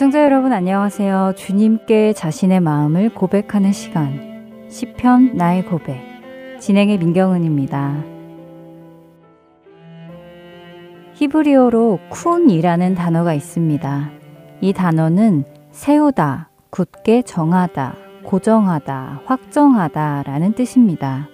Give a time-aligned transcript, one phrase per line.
[0.00, 1.34] 애청자 여러분 안녕하세요.
[1.36, 6.00] 주님께 자신의 마음을 고백하는 시간 시편 나의 고백
[6.58, 8.02] 진행의 민경은입니다.
[11.12, 14.10] 히브리어로 쿤이라는 단어가 있습니다.
[14.62, 17.94] 이 단어는 세우다, 굳게 정하다,
[18.24, 21.28] 고정하다, 확정하다 라는 뜻입니다.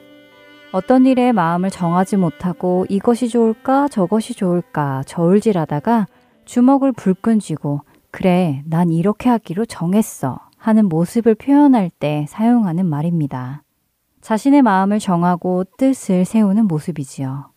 [0.73, 6.09] 어떤 일에 마음을 정하지 못하고 이것이 좋을까 저것이 좋을까 저울질하다가
[6.47, 10.41] 주먹을 불끈 쥐고 그래, 난 이렇게 하기로 정했어.
[10.57, 13.63] 하는 모습을 표현할 때 사용하는 말입니다.
[14.21, 17.53] 자신의 마음을 정하고 뜻을 세우는 모습이지요.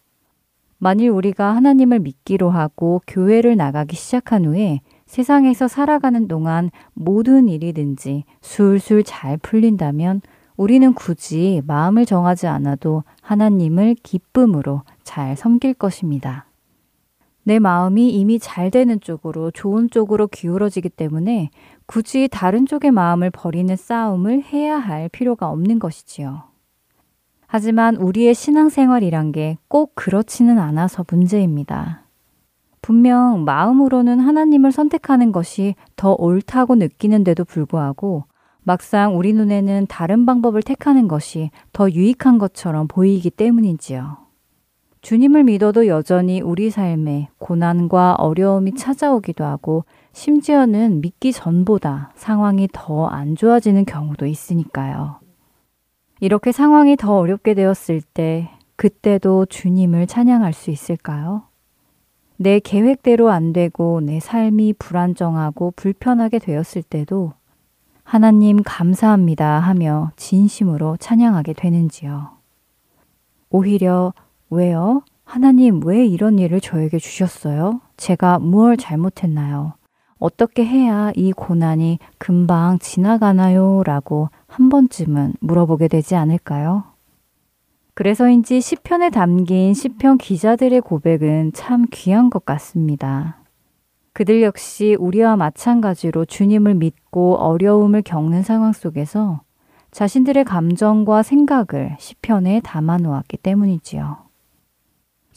[0.77, 9.03] 만일 우리가 하나님을 믿기로 하고 교회를 나가기 시작한 후에 세상에서 살아가는 동안 모든 일이든지 술술
[9.03, 10.21] 잘 풀린다면
[10.55, 16.48] 우리는 굳이 마음을 정하지 않아도 하나님을 기쁨으로 잘 섬길 것입니다.
[17.49, 21.49] 내 마음이 이미 잘 되는 쪽으로 좋은 쪽으로 기울어지기 때문에
[21.87, 26.43] 굳이 다른 쪽의 마음을 버리는 싸움을 해야 할 필요가 없는 것이지요.
[27.47, 32.03] 하지만 우리의 신앙생활이란 게 꼭 그렇지는 않아서 문제입니다.
[32.83, 38.25] 분명 마음으로는 하나님을 선택하는 것이 더 옳다고 느끼는데도 불구하고
[38.61, 44.28] 막상 우리 눈에는 다른 방법을 택하는 것이 더 유익한 것처럼 보이기 때문이지요.
[45.01, 53.35] 주님을 믿어도 여전히 우리 삶에 고난과 어려움이 찾아오기도 하고 심지어는 믿기 전보다 상황이 더 안
[53.35, 55.19] 좋아지는 경우도 있으니까요.
[56.19, 61.43] 이렇게 상황이 더 어렵게 되었을 때 그때도 주님을 찬양할 수 있을까요?
[62.35, 67.33] 내 계획대로 안 되고 내 삶이 불안정하고 불편하게 되었을 때도
[68.03, 72.31] 하나님 감사합니다 하며 진심으로 찬양하게 되는지요.
[73.49, 74.13] 오히려
[74.49, 75.03] 왜요?
[75.23, 77.81] 하나님 왜 이런 일을 저에게 주셨어요?
[77.97, 79.73] 제가 무엇 잘못했나요?
[80.17, 83.83] 어떻게 해야 이 고난이 금방 지나가나요?
[83.85, 86.83] 라고 한 번쯤은 물어보게 되지 않을까요?
[87.93, 93.43] 그래서인지 시편에 담긴 시편 기자들의 고백은 참 귀한 것 같습니다.
[94.13, 99.41] 그들 역시 우리와 마찬가지로 주님을 믿고 어려움을 겪는 상황 속에서
[99.91, 104.28] 자신들의 감정과 생각을 시편에 담아 놓았기 때문이지요.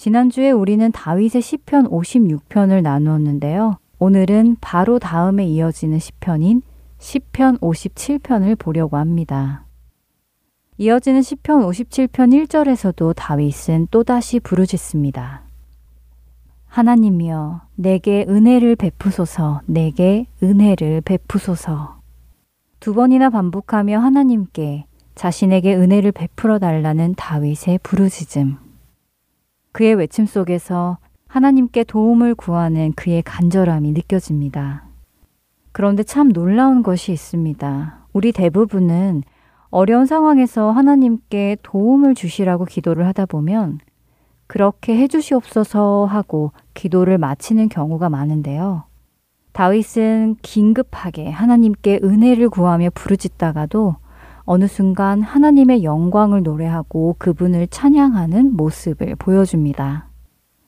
[0.02, 3.78] 지난주에 우리는 다윗의 시편 56편을 나누었는데요.
[4.00, 6.62] 오늘은 바로 다음에 이어지는 시편인
[6.98, 9.64] 시편 57편을 보려고 합니다.
[10.76, 15.42] 이어지는 시편 57편 1절에서도 다윗은 또다시 부르짖습니다.
[16.66, 22.00] 하나님이여 내게 은혜를 베푸소서 내게 은혜를 베푸소서
[22.80, 28.71] 두 번이나 반복하며 하나님께 자신에게 은혜를 베풀어 달라는 다윗의 부르짖음
[29.72, 34.84] 그의 외침 속에서 하나님께 도움을 구하는 그의 간절함이 느껴집니다.
[35.72, 38.06] 그런데 참 놀라운 것이 있습니다.
[38.12, 39.22] 우리 대부분은
[39.70, 43.78] 어려운 상황에서 하나님께 도움을 주시라고 기도를 하다 보면
[44.46, 48.84] 그렇게 해주시옵소서 하고 기도를 마치는 경우가 많은데요.
[49.52, 53.96] 다윗은 긴급하게 하나님께 은혜를 구하며 부르짖다가도
[54.44, 60.08] 어느 순간 하나님의 영광을 노래하고 그분을 찬양하는 모습을 보여줍니다.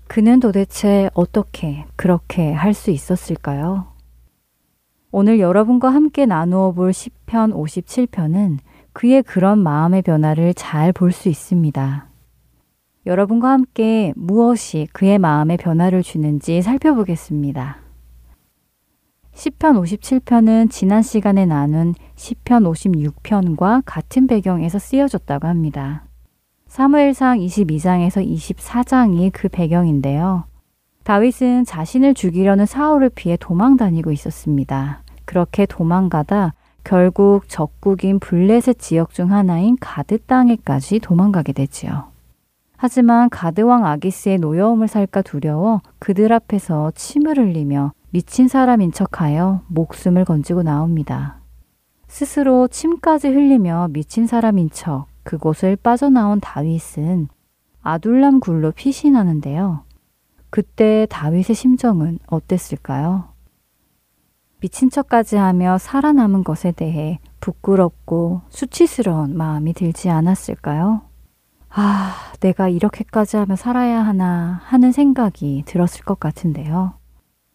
[0.06, 3.86] 그는 도대체 어떻게 그렇게 할 수 있었을까요?
[5.10, 8.58] 오늘 여러분과 함께 나누어 볼 10편 57편은
[8.92, 12.08] 그의 그런 마음의 변화를 잘 볼 수 있습니다.
[13.06, 17.83] 여러분과 함께 무엇이 그의 마음의 변화를 주는지 살펴보겠습니다.
[19.34, 22.70] 10편 57편은 지난 시간에 나눈 10편
[23.22, 26.04] 56편과 같은 배경에서 쓰여졌다고 합니다.
[26.68, 30.44] 사무엘상 22장에서 24장이 그 배경인데요.
[31.02, 35.02] 다윗은 자신을 죽이려는 사울을 피해 도망 다니고 있었습니다.
[35.24, 36.54] 그렇게 도망가다
[36.84, 42.04] 결국 적국인 블레셋 지역 중 하나인 가드 땅에까지 도망가게 되지요.
[42.76, 50.62] 하지만 가드왕 아기스의 노여움을 살까 두려워 그들 앞에서 침을 흘리며 미친 사람인 척하여 목숨을 건지고
[50.62, 51.40] 나옵니다.
[52.06, 57.26] 스스로 침까지 흘리며 미친 사람인 척 그곳을 빠져나온 다윗은
[57.82, 59.82] 아둘람 굴로 피신하는데요.
[60.50, 63.30] 그때 다윗의 심정은 어땠을까요?
[64.60, 71.02] 미친 척까지 하며 살아남은 것에 대해 부끄럽고 수치스러운 마음이 들지 않았을까요?
[71.68, 76.94] 아, 내가 이렇게까지 하며 살아야 하나 하는 생각이 들었을 것 같은데요.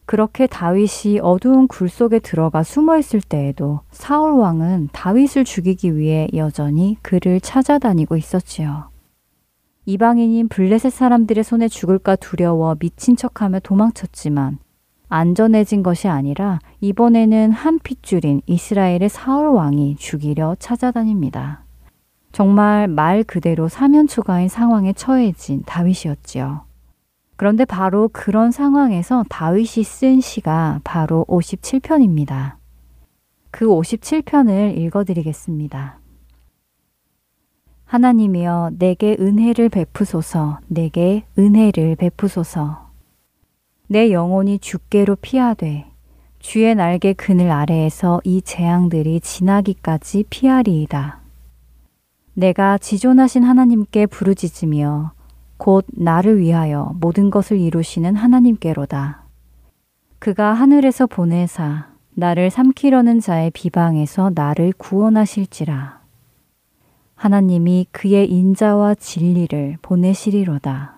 [0.10, 6.98] 그렇게 다윗이 어두운 굴 속에 들어가 숨어 있을 때에도 사울 왕은 다윗을 죽이기 위해 여전히
[7.04, 8.90] 그를 찾아다니고 있었지요.
[9.86, 14.58] 이방인인 블레셋 사람들의 손에 죽을까 두려워 미친 척하며 도망쳤지만
[15.10, 21.66] 안전해진 것이 아니라 이번에는 한 핏줄인 이스라엘의 사울 왕이 죽이려 찾아다닙니다.
[22.32, 26.69] 정말 말 그대로 사면초가인 상황에 처해진 다윗이었지요.
[27.40, 32.56] 그런데 바로 그런 상황에서 다윗이 쓴 시가 바로 57편입니다.
[33.50, 36.00] 그 57편을 읽어드리겠습니다.
[37.86, 42.90] 하나님이여 내게 은혜를 베푸소서 내게 은혜를 베푸소서
[43.88, 45.90] 내 영혼이 주께로 피하되
[46.40, 51.22] 주의 날개 그늘 아래에서 이 재앙들이 지나기까지 피하리이다.
[52.34, 55.14] 내가 지존하신 하나님께 부르짖으며
[55.60, 59.26] 곧 나를 위하여 모든 것을 이루시는 하나님께로다.
[60.18, 66.00] 그가 하늘에서 보내사 나를 삼키려는 자의 비방에서 나를 구원하실지라.
[67.16, 70.96] 하나님이 그의 인자와 진리를 보내시리로다.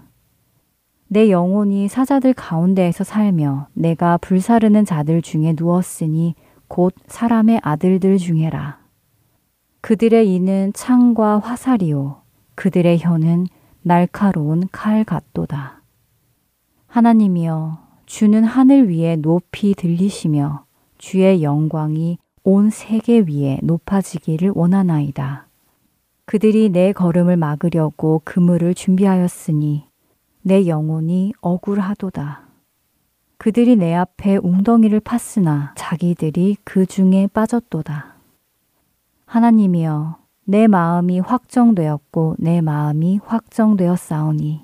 [1.08, 6.36] 내 영혼이 사자들 가운데에서 살며 내가 불사르는 자들 중에 누웠으니
[6.68, 8.78] 곧 사람의 아들들 중에라.
[9.82, 12.22] 그들의 이는 창과 화살이요.
[12.54, 13.48] 그들의 혀는
[13.84, 15.82] 날카로운 칼 같도다.
[16.86, 20.66] 하나님이여, 주는 하늘 위에 높이 들리시며
[20.98, 25.48] 주의 영광이 온 세계 위에 높아지기를 원하나이다.
[26.26, 29.88] 그들이 내 걸음을 막으려고 그물을 준비하였으니
[30.44, 32.48] 내 영혼이 억울하도다.
[33.38, 38.16] 그들이 내 앞에 웅덩이를 팠으나 자기들이 그 중에 빠졌도다.
[39.26, 40.21] 하나님이여,
[40.52, 44.60] 내 마음이 확정되었고 내 마음이 확정되었사오니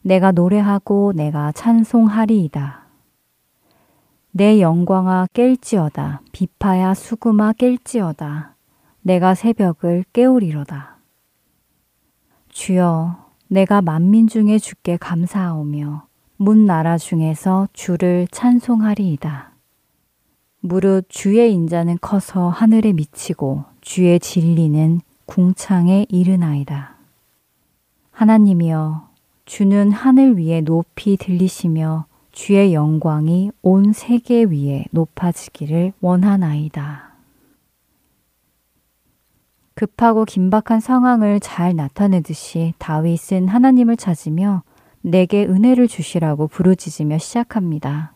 [0.00, 2.86] 내가 노래하고 내가 찬송하리이다.
[4.30, 8.54] 내 영광아 깰지어다 비파야 수구마 깰지어다
[9.02, 10.96] 내가 새벽을 깨우리로다.
[12.48, 16.06] 주여 내가 만민 중에 주께 감사하오며
[16.38, 19.52] 문 나라 중에서 주를 찬송하리이다.
[20.60, 26.96] 무릇 주의 인자는 커서 하늘에 미치고 주의 진리는 궁창에 이르나이다.
[28.12, 29.10] 하나님이여,
[29.44, 37.12] 주는 하늘 위에 높이 들리시며 주의 영광이 온 세계 위에 높아지기를 원하나이다.
[39.74, 44.62] 급하고 긴박한 상황을 잘 나타내듯이 다윗은 하나님을 찾으며
[45.02, 48.14] 내게 은혜를 주시라고 부르짖으며 시작합니다.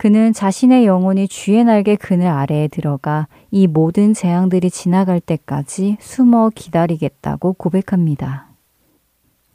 [0.00, 7.52] 그는 자신의 영혼이 주의 날개 그늘 아래에 들어가 이 모든 재앙들이 지나갈 때까지 숨어 기다리겠다고
[7.52, 8.46] 고백합니다.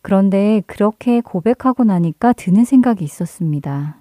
[0.03, 3.97] 그런데 그렇게 고백하고 나니까 드는 생각이 있었습니다.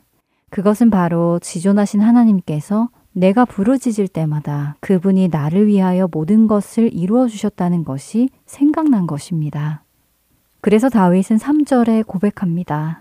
[0.50, 8.28] 그것은 바로 지존하신 하나님께서 내가 부르짖을 때마다 그분이 나를 위하여 모든 것을 이루어 주셨다는 것이
[8.44, 9.82] 생각난 것입니다.
[10.60, 13.00] 그래서 다윗은 3절에 고백합니다.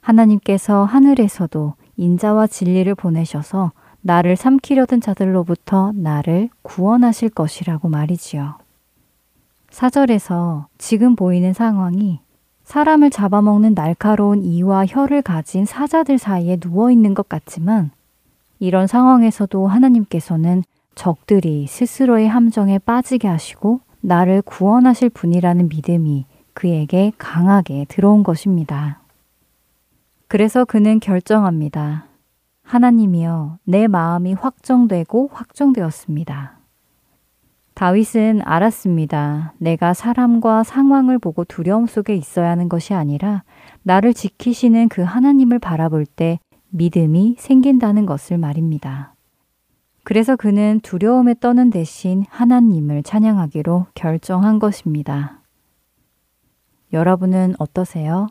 [0.00, 8.54] 하나님께서 하늘에서도 인자와 진리를 보내셔서 나를 삼키려던 자들로부터 나를 구원하실 것이라고 말이지요.
[9.68, 12.20] 사절에서 지금 보이는 상황이
[12.64, 17.90] 사람을 잡아먹는 날카로운 이와 혀를 가진 사자들 사이에 누워 있는 것 같지만
[18.58, 20.62] 이런 상황에서도 하나님께서는
[20.94, 28.99] 적들이 스스로의 함정에 빠지게 하시고 나를 구원하실 분이라는 믿음이 그에게 강하게 들어온 것입니다.
[30.30, 32.06] 그래서 그는 결정합니다.
[32.62, 36.56] 하나님이여, 내 마음이 확정되고 확정되었습니다.
[37.74, 39.54] 다윗은 알았습니다.
[39.58, 43.42] 내가 사람과 상황을 보고 두려움 속에 있어야 하는 것이 아니라
[43.82, 49.16] 나를 지키시는 그 하나님을 바라볼 때 믿음이 생긴다는 것을 말입니다.
[50.04, 55.40] 그래서 그는 두려움에 떠는 대신 하나님을 찬양하기로 결정한 것입니다.
[56.92, 58.28] 여러분은 어떠세요?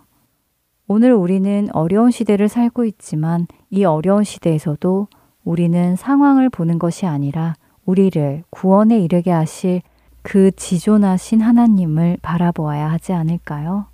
[0.91, 5.08] 오늘 우리는 어려운 시대를 살고 있지만 이 어려운 시대에서도
[5.43, 7.53] 우리는 상황을 보는 것이 아니라
[7.86, 9.84] 우리를 구원에 이르게 하실
[10.24, 13.86] 그 지존하신 하나님을 바라보아야 하지 않을까요?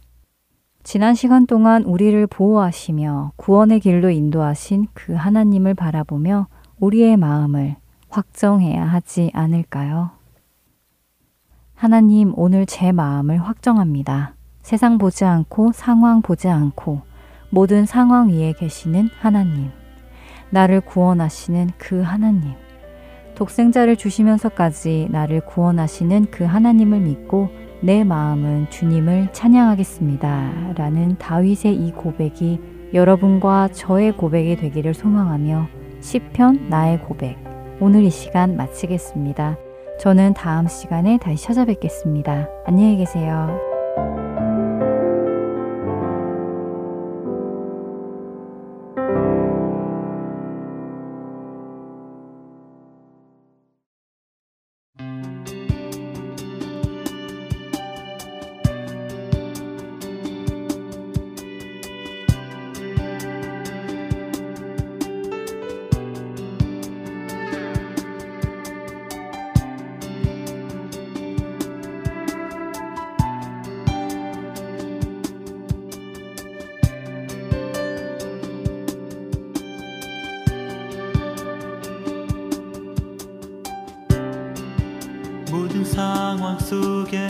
[0.83, 6.47] 지난 시간 동안 우리를 보호하시며 구원의 길로 인도하신 그 하나님을 바라보며
[6.79, 7.75] 우리의 마음을
[8.07, 10.11] 확정해야 하지 않을까요?
[11.73, 14.34] 하나님, 오늘 제 마음을 확정합니다.
[14.65, 17.01] 세상 보지 않고 상황 보지 않고
[17.51, 19.69] 모든 상황 위에 계시는 하나님.
[20.49, 22.53] 나를 구원하시는 그 하나님.
[23.35, 27.49] 독생자를 주시면서까지 나를 구원하시는 그 하나님을 믿고
[27.81, 30.73] 내 마음은 주님을 찬양하겠습니다.
[30.75, 32.59] 라는 다윗의 이 고백이
[32.95, 35.67] 여러분과 저의 고백이 되기를 소망하며
[36.01, 37.37] 시편 나의 고백
[37.79, 39.57] 오늘 이 시간 마치겠습니다.
[39.99, 42.47] 저는 다음 시간에 다시 찾아뵙겠습니다.
[42.65, 43.75] 안녕히 계세요.
[86.55, 87.24] 땅 속에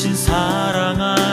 [0.00, 1.29] 정되고 왕정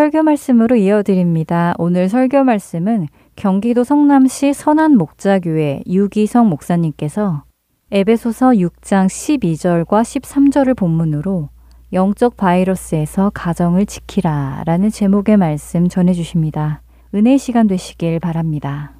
[0.00, 1.74] 설교 말씀으로 이어드립니다.
[1.76, 7.44] 오늘 설교 말씀은 경기도 성남시 선한 목자교회 유기성 목사님께서
[7.90, 11.50] 에베소서 6장 12절과 13절을 본문으로
[11.92, 16.80] 영적 바이러스에서 가정을 지키라 라는 제목의 말씀 전해 주십니다.
[17.14, 18.99] 은혜 시간 되시길 바랍니다.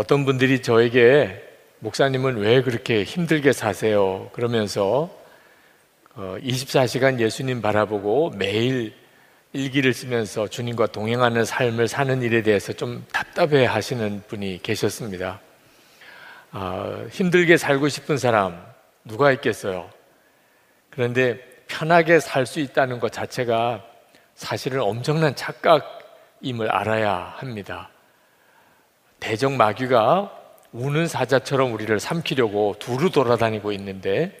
[0.00, 1.46] 어떤 분들이 저에게
[1.80, 4.30] 목사님은 왜 그렇게 힘들게 사세요?
[4.32, 5.10] 그러면서
[6.16, 8.94] 24시간 어, 예수님 바라보고 매일
[9.52, 15.38] 일기를 쓰면서 주님과 동행하는 삶을 사는 일에 대해서 좀 답답해 하시는 분이 계셨습니다.
[16.52, 18.58] 아, 힘들게 살고 싶은 사람
[19.04, 19.90] 누가 있겠어요?
[20.88, 21.38] 그런데
[21.68, 23.84] 편하게 살 수 있다는 것 자체가
[24.34, 27.89] 사실은 엄청난 착각임을 알아야 합니다.
[29.20, 30.36] 대적 마귀가
[30.72, 34.38] 우는 사자처럼 우리를 삼키려고 두루 돌아다니고 있는데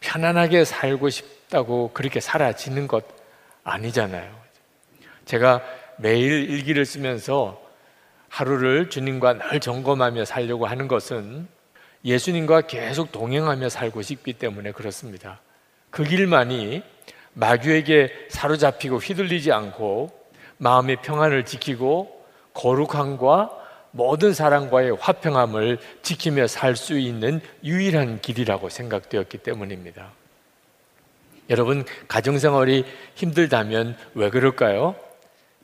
[0.00, 3.04] 편안하게 살고 싶다고 그렇게 사라지는 것
[3.64, 4.34] 아니잖아요.
[5.26, 5.62] 제가
[5.98, 7.60] 매일 일기를 쓰면서
[8.28, 11.46] 하루를 주님과 늘 점검하며 살려고 하는 것은
[12.04, 15.40] 예수님과 계속 동행하며 살고 싶기 때문에 그렇습니다.
[15.90, 16.82] 그 길만이
[17.34, 20.10] 마귀에게 사로잡히고 휘둘리지 않고
[20.56, 23.59] 마음의 평안을 지키고 거룩함과
[23.92, 30.12] 모든 사람과의 화평함을 지키며 살 수 있는 유일한 길이라고 생각되었기 때문입니다.
[31.50, 32.84] 여러분, 가정생활이
[33.16, 34.94] 힘들다면 왜 그럴까요?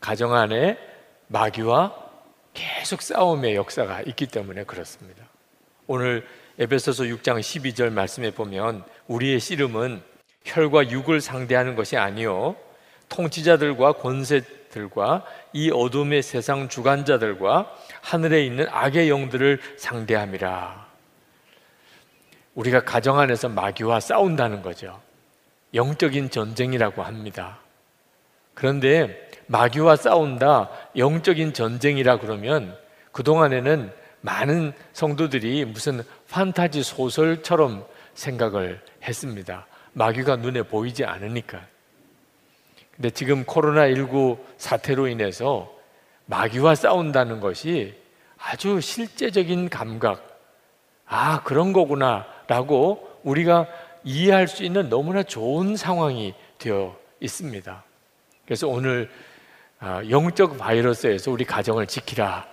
[0.00, 0.76] 가정 안에
[1.28, 1.94] 마귀와
[2.54, 5.24] 계속 싸움의 역사가 있기 때문에 그렇습니다.
[5.86, 6.26] 오늘
[6.58, 10.02] 에베소서 6장 12절 말씀에 보면 우리의 씨름은
[10.44, 12.56] 혈과 육을 상대하는 것이 아니요
[13.08, 14.42] 통치자들과 권세
[14.76, 20.86] 들과 이 어둠의 세상 주관자들과 하늘에 있는 악의 영들을 상대함이라.
[22.54, 25.00] 우리가 가정 안에서 마귀와 싸운다는 거죠.
[25.72, 27.58] 영적인 전쟁이라고 합니다.
[28.52, 32.76] 그런데 마귀와 싸운다, 영적인 전쟁이라 그러면
[33.12, 39.66] 그동안에는 많은 성도들이 무슨 판타지 소설처럼 생각을 했습니다.
[39.92, 41.60] 마귀가 눈에 보이지 않으니까.
[42.96, 45.72] 근데 지금 코로나19 사태로 인해서
[46.26, 47.94] 마귀와 싸운다는 것이
[48.38, 50.40] 아주 실제적인 감각,
[51.06, 53.66] 아, 그런 거구나, 라고 우리가
[54.02, 57.84] 이해할 수 있는 너무나 좋은 상황이 되어 있습니다.
[58.44, 59.10] 그래서 오늘
[59.78, 62.46] 아, 영적 바이러스에서 우리 가정을 지키라.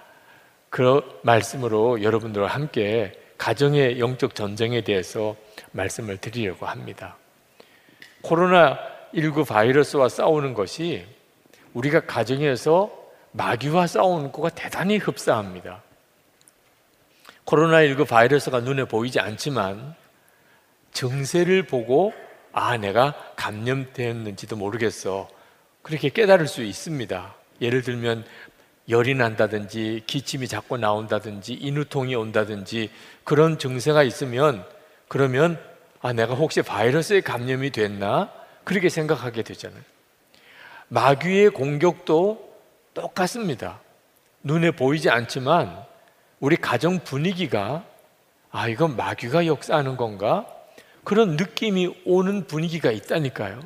[0.69, 5.35] 그 말씀으로 여러분들과 함께 가정의 영적 전쟁에 대해서
[5.71, 7.17] 말씀을 드리려고 합니다.
[8.21, 11.05] 코로나 19 바이러스와 싸우는 것이
[11.73, 12.91] 우리가 가정에서
[13.31, 15.81] 마귀와 싸우는 거가 대단히 흡사합니다.
[17.45, 19.95] 코로나19 바이러스가 눈에 보이지 않지만
[20.91, 22.13] 증세를 보고
[22.51, 25.27] 아, 내가 감염되었는지도 모르겠어.
[25.81, 27.35] 그렇게 깨달을 수 있습니다.
[27.61, 28.23] 예를 들면
[28.89, 32.91] 열이 난다든지 기침이 자꾸 나온다든지 인후통이 온다든지
[33.23, 34.63] 그런 증세가 있으면
[35.07, 35.59] 그러면
[36.01, 38.42] 아, 내가 혹시 바이러스에 감염이 됐나?
[38.63, 39.81] 그렇게 생각하게 되잖아요.
[40.89, 42.53] 마귀의 공격도
[42.93, 43.79] 똑같습니다.
[44.43, 45.83] 눈에 보이지 않지만
[46.39, 47.85] 우리 가정 분위기가
[48.51, 50.45] 아, 이건 마귀가 역사하는 건가?
[51.03, 53.59] 그런 느낌이 오는 분위기가 있다니까요.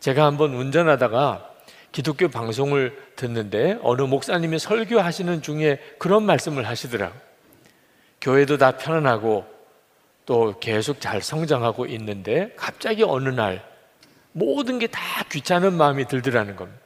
[0.00, 1.48] 제가 한번 운전하다가
[1.92, 7.18] 기독교 방송을 듣는데 어느 목사님이 설교하시는 중에 그런 말씀을 하시더라고요.
[8.20, 9.46] 교회도 다 편안하고
[10.26, 13.71] 또 계속 잘 성장하고 있는데 갑자기 어느 날
[14.32, 16.80] 모든 게 다 귀찮은 마음이 들더라는 겁니다.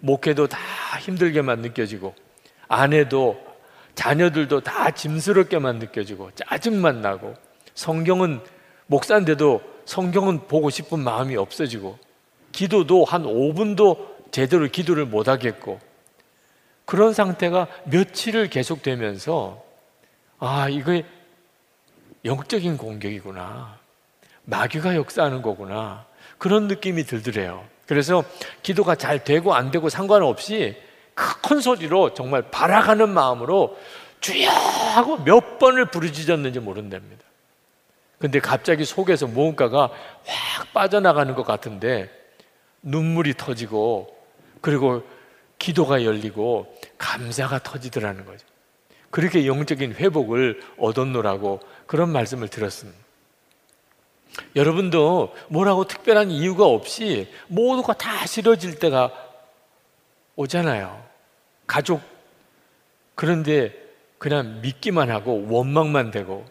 [0.00, 0.58] 목회도 다
[1.00, 2.14] 힘들게만 느껴지고
[2.68, 3.40] 아내도
[3.94, 7.34] 자녀들도 다 짐스럽게만 느껴지고 짜증만 나고
[7.74, 8.40] 성경은
[8.86, 11.98] 목사인데도 성경은 보고 싶은 마음이 없어지고
[12.52, 15.78] 기도도 한 5분도 제대로 기도를 못 하겠고
[16.84, 19.62] 그런 상태가 며칠을 계속되면서
[20.38, 21.00] 아, 이거
[22.24, 23.78] 영적인 공격이구나.
[24.44, 26.06] 마귀가 역사하는 거구나.
[26.42, 27.64] 그런 느낌이 들더래요.
[27.86, 28.24] 그래서
[28.64, 30.76] 기도가 잘 되고 안 되고 상관없이
[31.14, 33.78] 큰 소리로 정말 바라가는 마음으로
[34.20, 37.22] 주여 하고 몇 번을 부르짖었는지 모른답니다.
[38.18, 39.90] 근데 갑자기 속에서 무언가가
[40.24, 42.10] 확 빠져나가는 것 같은데
[42.82, 44.12] 눈물이 터지고
[44.60, 45.04] 그리고
[45.60, 48.44] 기도가 열리고 감사가 터지더라는 거죠.
[49.10, 53.01] 그렇게 영적인 회복을 얻었노라고 그런 말씀을 들었습니다.
[54.56, 59.12] 여러분도 뭐라고 특별한 이유가 없이 모두가 다 싫어질 때가
[60.36, 61.02] 오잖아요.
[61.66, 62.00] 가족.
[63.14, 63.72] 그런데
[64.18, 66.46] 그냥 믿기만 하고 원망만 되고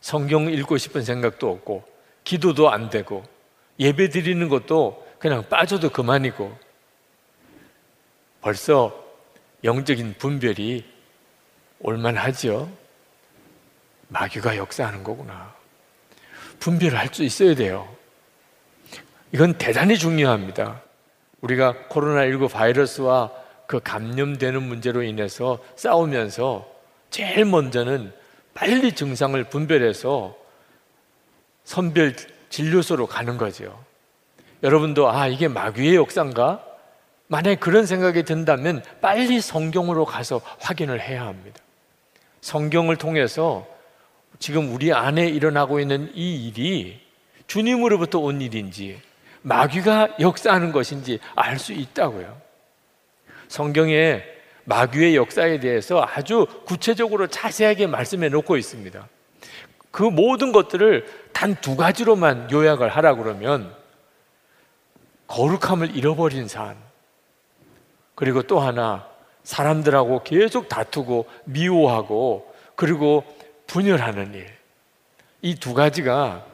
[0.00, 1.84] 성경 읽고 싶은 생각도 없고
[2.22, 3.24] 기도도 안 되고
[3.80, 6.56] 예배 드리는 것도 그냥 빠져도 그만이고
[8.40, 9.04] 벌써
[9.64, 10.84] 영적인 분별이
[11.80, 12.70] 올만하죠.
[14.08, 15.55] 마귀가 역사하는 거구나.
[16.58, 17.88] 분별을 할 수 있어야 돼요.
[19.32, 20.82] 이건 대단히 중요합니다.
[21.40, 23.30] 우리가 코로나19 바이러스와
[23.66, 26.66] 그 감염되는 문제로 인해서 싸우면서
[27.10, 28.12] 제일 먼저는
[28.54, 30.36] 빨리 증상을 분별해서
[31.64, 32.14] 선별
[32.48, 33.78] 진료소로 가는 거죠.
[34.62, 36.64] 여러분도 아, 이게 마귀의 역사인가?
[37.28, 41.60] 만약에 그런 생각이 든다면 빨리 성경으로 가서 확인을 해야 합니다.
[42.40, 43.66] 성경을 통해서
[44.38, 47.00] 지금 우리 안에 일어나고 있는 이 일이
[47.46, 49.00] 주님으로부터 온 일인지
[49.42, 52.40] 마귀가 역사하는 것인지 알 수 있다고요.
[53.48, 54.22] 성경에
[54.64, 59.08] 마귀의 역사에 대해서 아주 구체적으로 자세하게 말씀해 놓고 있습니다.
[59.92, 63.74] 그 모든 것들을 단 두 가지로만 요약을 하라 그러면
[65.28, 66.76] 거룩함을 잃어버린 삶,
[68.14, 69.06] 그리고 또 하나
[69.44, 73.24] 사람들하고 계속 다투고 미워하고 그리고
[73.66, 74.54] 분열하는 일.
[75.42, 76.44] 이 두 가지가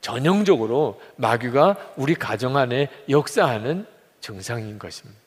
[0.00, 3.86] 전형적으로 마귀가 우리 가정 안에 역사하는
[4.20, 5.20] 증상인 것입니다.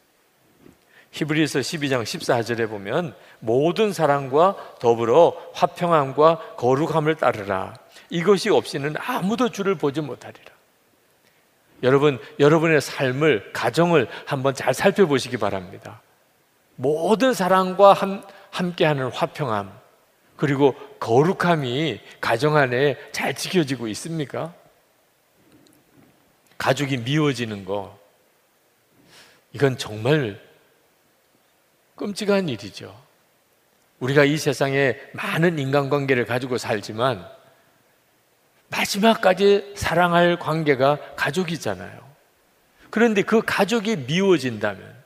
[1.11, 7.75] 히브리서 12장 14절에 보면 모든 사랑과 더불어 화평함과 거룩함을 따르라.
[8.09, 10.51] 이것이 없이는 아무도 주를 보지 못하리라.
[11.83, 16.01] 여러분, 여러분의 삶을, 가정을 한번 잘 살펴보시기 바랍니다.
[16.77, 19.71] 모든 사랑과 함, 함께하는 화평함,
[20.35, 24.53] 그리고 거룩함이 가정 안에 잘 지켜지고 있습니까?
[26.57, 27.99] 가족이 미워지는 거,
[29.51, 30.39] 이건 정말
[31.97, 32.97] 끔찍한 일이죠.
[33.99, 37.29] 우리가 이 세상에 많은 인간관계를 가지고 살지만
[38.69, 41.99] 마지막까지 사랑할 관계가 가족이잖아요.
[42.89, 45.03] 그런데 그 가족이 미워진다면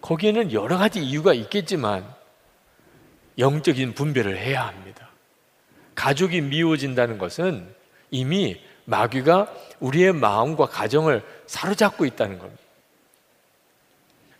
[0.00, 2.13] 거기에는 여러 가지 이유가 있겠지만
[3.38, 5.08] 영적인 분별을 해야 합니다.
[5.94, 7.72] 가족이 미워진다는 것은
[8.10, 12.62] 이미 마귀가 우리의 마음과 가정을 사로잡고 있다는 겁니다.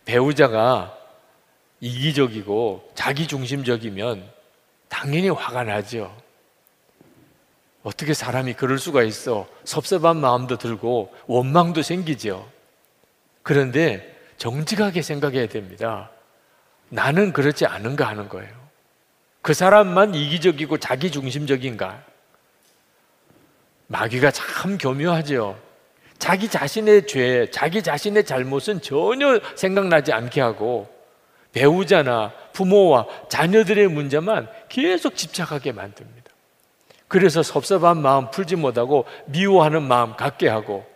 [0.04, 0.96] 배우자가
[1.80, 4.28] 이기적이고 자기중심적이면
[4.88, 6.14] 당연히 화가 나죠.
[7.82, 9.46] 어떻게 사람이 그럴 수가 있어?
[9.64, 12.48] 섭섭한 마음도 들고 원망도 생기죠.
[13.42, 16.10] 그런데 정직하게 생각해야 됩니다.
[16.88, 18.63] 나는 그렇지 않은가 하는 거예요.
[19.44, 22.02] 그 사람만 이기적이고 자기 중심적인가?
[23.88, 25.60] 마귀가 참 교묘하죠.
[26.18, 30.88] 자기 자신의 죄, 자기 자신의 잘못은 전혀 생각나지 않게 하고
[31.52, 36.30] 배우자나 부모와 자녀들의 문제만 계속 집착하게 만듭니다.
[37.06, 40.86] 그래서 섭섭한 마음 풀지 못하고 미워하는 마음 갖게 하고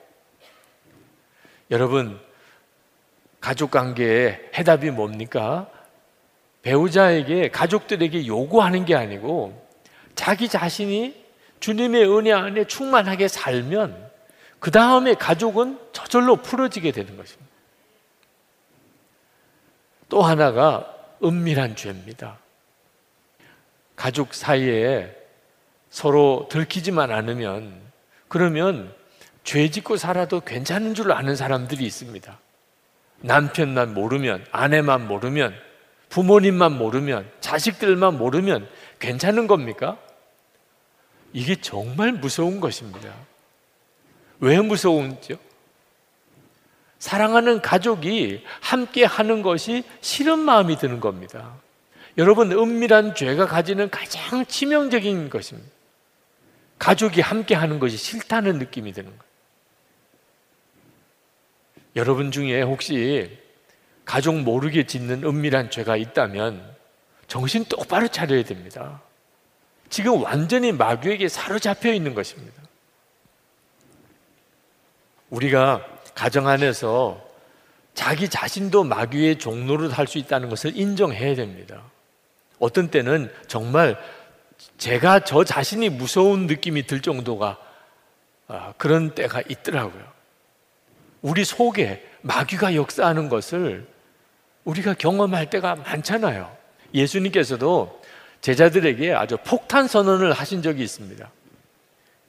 [1.71, 2.19] 여러분
[3.41, 5.69] 가족 관계의 해답이 뭡니까?
[6.69, 9.67] 배우자에게 가족들에게 요구하는 게 아니고
[10.15, 11.25] 자기 자신이
[11.61, 14.11] 주님의 은혜 안에 충만하게 살면
[14.59, 17.51] 그 다음에 가족은 저절로 풀어지게 되는 것입니다.
[20.11, 22.39] 또 하나가 은밀한 죄입니다.
[23.97, 25.17] 가족 사이에
[25.89, 27.81] 서로 들키지만 않으면
[28.29, 28.95] 그러면
[29.43, 32.39] 죄 짓고 살아도 괜찮은 줄 아는 사람들이 있습니다.
[33.21, 35.68] 남편만 모르면, 아내만 모르면,
[36.09, 38.69] 부모님만 모르면, 자식들만 모르면
[38.99, 39.99] 괜찮은 겁니까?
[41.33, 43.13] 이게 정말 무서운 것입니다.
[44.41, 45.37] 왜 무서운지요?
[46.99, 51.55] 사랑하는 가족이 함께 하는 것이 싫은 마음이 드는 겁니다.
[52.17, 55.71] 여러분, 은밀한 죄가 가지는 가장 치명적인 것입니다.
[56.79, 59.29] 가족이 함께 하는 것이 싫다는 느낌이 드는 거예요.
[61.97, 63.37] 여러분 중에 혹시
[64.09, 66.75] 가족 모르게 짓는 은밀한 죄가 있다면
[67.27, 69.03] 정신 똑바로 차려야 됩니다.
[69.91, 72.55] 지금 완전히 마귀에게 사로잡혀 있는 것입니다.
[75.29, 77.23] 우리가 가정 안에서
[77.93, 81.83] 자기 자신도 마귀의 종로를 할 수 있다는 것을 인정해야 됩니다.
[82.59, 84.03] 어떤 때는 정말
[84.79, 87.59] 제가 저 자신이 무서운 느낌이 들 정도가
[88.47, 90.03] 아, 그런 때가 있더라고요.
[91.21, 93.98] 우리 속에 마귀가 역사하는 것을
[94.69, 96.55] 우리가 경험할 때가 많잖아요.
[96.93, 98.03] 예수님께서도
[98.41, 101.29] 제자들에게 아주 폭탄 선언을 하신 적이 있습니다.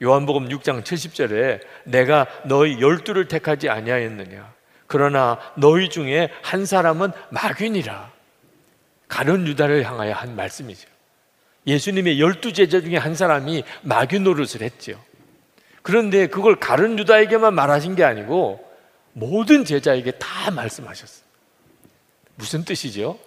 [0.01, 4.53] 요한복음 6장 70절에 내가 너희 열두를 택하지 아니하였느냐
[4.87, 8.11] 그러나 너희 중에 한 사람은 마귀니라
[9.09, 10.87] 가론 유다를 향하여 한 말씀이죠.
[11.67, 14.99] 예수님의 열두 제자 중에 한 사람이 마귀 노릇을 했죠.
[15.81, 18.65] 그런데 그걸 가론 유다에게만 말하신 게 아니고
[19.11, 21.18] 모든 제자에게 다 말씀하셨어요.
[22.39, 23.19] 무슨 뜻이죠?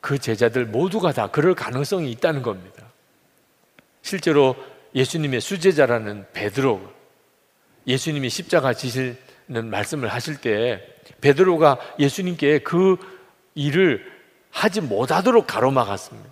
[0.00, 2.86] 그 제자들 모두가 다 그럴 가능성이 있다는 겁니다.
[4.00, 4.56] 실제로
[4.94, 6.80] 예수님의 수제자라는 베드로
[7.86, 10.82] 예수님이 십자가 지시는 말씀을 하실 때
[11.20, 12.96] 베드로가 예수님께 그
[13.54, 14.10] 일을
[14.50, 16.30] 하지 못하도록 가로막았습니다.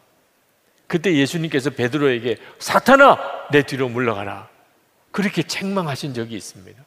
[0.86, 4.48] 그때 예수님께서 베드로에게 사탄아 내 뒤로 물러가라
[5.10, 6.82] 그렇게 책망하신 적이 있습니다.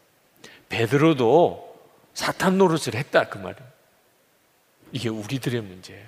[0.69, 1.79] 베드로도
[2.15, 3.70] 사탄 노릇을 했다 그 말은
[4.91, 6.08] 이게 우리들의 문제예요.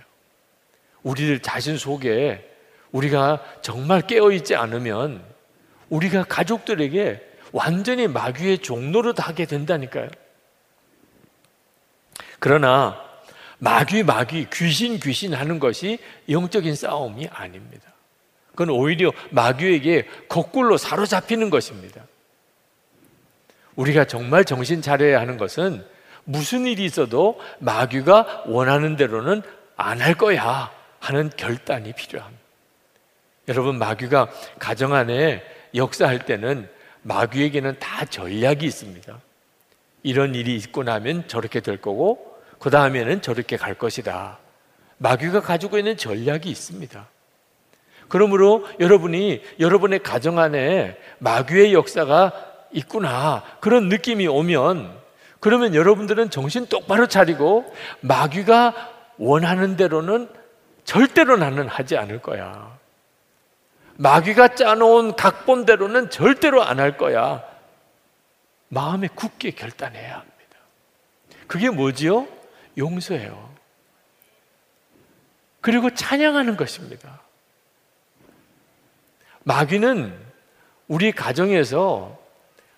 [1.03, 2.49] 우리들 자신 속에
[2.91, 5.23] 우리가 정말 깨어 있지 않으면
[5.89, 10.09] 우리가 가족들에게 완전히 마귀의 종로를 하게 된다니까요.
[12.39, 13.01] 그러나
[13.59, 17.93] 마귀 마귀 귀신 귀신 하는 것이 영적인 싸움이 아닙니다.
[18.51, 22.03] 그건 오히려 마귀에게 거꾸로 사로잡히는 것입니다.
[23.75, 25.85] 우리가 정말 정신 차려야 하는 것은
[26.25, 29.41] 무슨 일이 있어도 마귀가 원하는 대로는
[29.75, 32.41] 안 할 거야 하는 결단이 필요합니다.
[33.49, 35.43] 여러분 마귀가 가정 안에
[35.75, 36.69] 역사할 때는
[37.01, 39.19] 마귀에게는 다 전략이 있습니다.
[40.03, 44.37] 이런 일이 있고 나면 저렇게 될 거고 그 다음에는 저렇게 갈 것이다.
[44.97, 47.07] 마귀가 가지고 있는 전략이 있습니다.
[48.07, 52.31] 그러므로 여러분이 여러분의 가정 안에 마귀의 역사가
[52.71, 55.02] 있구나 그런 느낌이 오면
[55.43, 57.65] 그러면 여러분들은 정신 똑바로 차리고
[57.99, 60.29] 마귀가 원하는 대로는
[60.85, 62.79] 절대로 나는 하지 않을 거야.
[63.97, 67.43] 마귀가 짜놓은 각본대로는 절대로 안 할 거야.
[68.69, 70.57] 마음에 굳게 결단해야 합니다.
[71.47, 72.25] 그게 뭐지요?
[72.77, 73.53] 용서해요.
[75.59, 77.19] 그리고 찬양하는 것입니다.
[79.43, 80.17] 마귀는
[80.87, 82.17] 우리 가정에서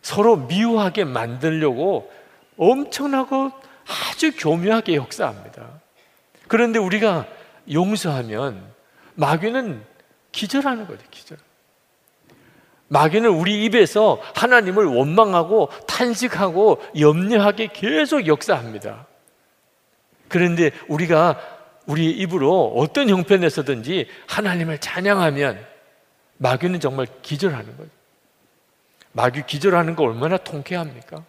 [0.01, 2.11] 서로 미워하게 만들려고
[2.57, 3.51] 엄청나고
[3.87, 5.81] 아주 교묘하게 역사합니다.
[6.47, 7.27] 그런데 우리가
[7.71, 8.63] 용서하면
[9.15, 9.83] 마귀는
[10.31, 11.37] 기절하는 거죠, 기절.
[12.87, 19.07] 마귀는 우리 입에서 하나님을 원망하고 탄식하고 염려하게 계속 역사합니다.
[20.27, 21.39] 그런데 우리가
[21.85, 25.65] 우리 입으로 어떤 형편에서든지 하나님을 찬양하면
[26.37, 27.89] 마귀는 정말 기절하는 거죠.
[29.13, 31.23] 마귀 기절하는 거 얼마나 통쾌합니까?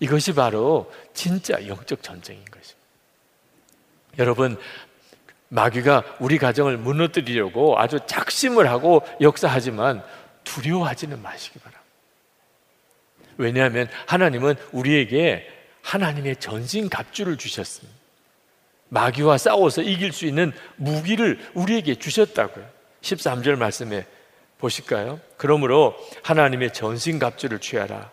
[0.00, 2.84] 이것이 바로 진짜 영적 전쟁인 것입니다.
[4.18, 4.56] 여러분,
[5.48, 10.02] 마귀가 우리 가정을 무너뜨리려고 아주 작심을 하고 역사하지만
[10.44, 11.84] 두려워하지는 마시기 바랍니다.
[13.36, 15.46] 왜냐하면 하나님은 우리에게
[15.82, 17.94] 하나님의 전신 갑주를 주셨습니다.
[18.88, 22.64] 마귀와 싸워서 이길 수 있는 무기를 우리에게 주셨다고요.
[23.02, 24.06] 13절 말씀에
[24.58, 25.20] 보실까요?
[25.36, 28.10] 그러므로 하나님의 전신 갑주를 취하라.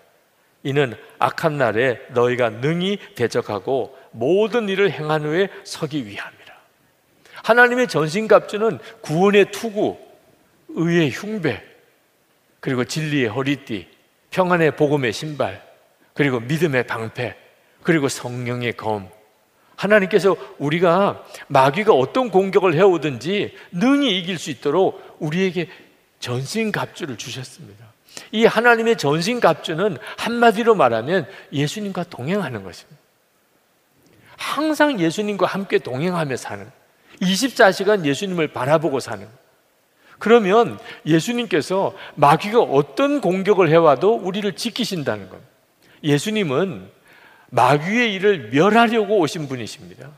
[0.63, 6.41] 이는 악한 날에 너희가 능히 대적하고 모든 일을 행한 후에 서기 위함이라.
[7.43, 9.97] 하나님의 전신갑주는 구원의 투구,
[10.69, 11.63] 의의 흉배,
[12.60, 13.88] 그리고 진리의 허리띠,
[14.30, 15.62] 평안의 복음의 신발,
[16.13, 17.36] 그리고 믿음의 방패,
[17.84, 19.10] 그리고 성령의 검.
[19.76, 25.67] 하나님께서 우리가 마귀가 어떤 공격을 해오든지 능히 이길 수 있도록 우리에게
[26.19, 27.91] 전신갑주를 주셨습니다.
[28.32, 33.02] 이 하나님의 전신갑주는 한마디로 말하면 예수님과 동행하는 것입니다.
[34.38, 36.70] 항상 예수님과 함께 동행하며 사는
[37.22, 39.28] 24시간 예수님을 바라보고 사는
[40.22, 45.40] 그러면 예수님께서 마귀가 어떤 공격을 해와도 우리를 지키신다는 것.
[46.04, 46.90] 예수님은
[47.50, 50.10] 마귀의 일을 멸하려고 오신 분이십니다.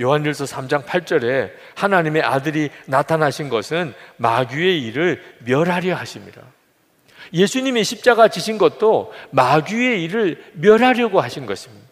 [0.00, 6.42] 요한일서 3장 8절에 하나님의 아들이 나타나신 것은 마귀의 일을 멸하려 하십니다.
[7.32, 11.86] 예수님이 십자가 지신 것도 마귀의 일을 멸하려고 하신 것입니다.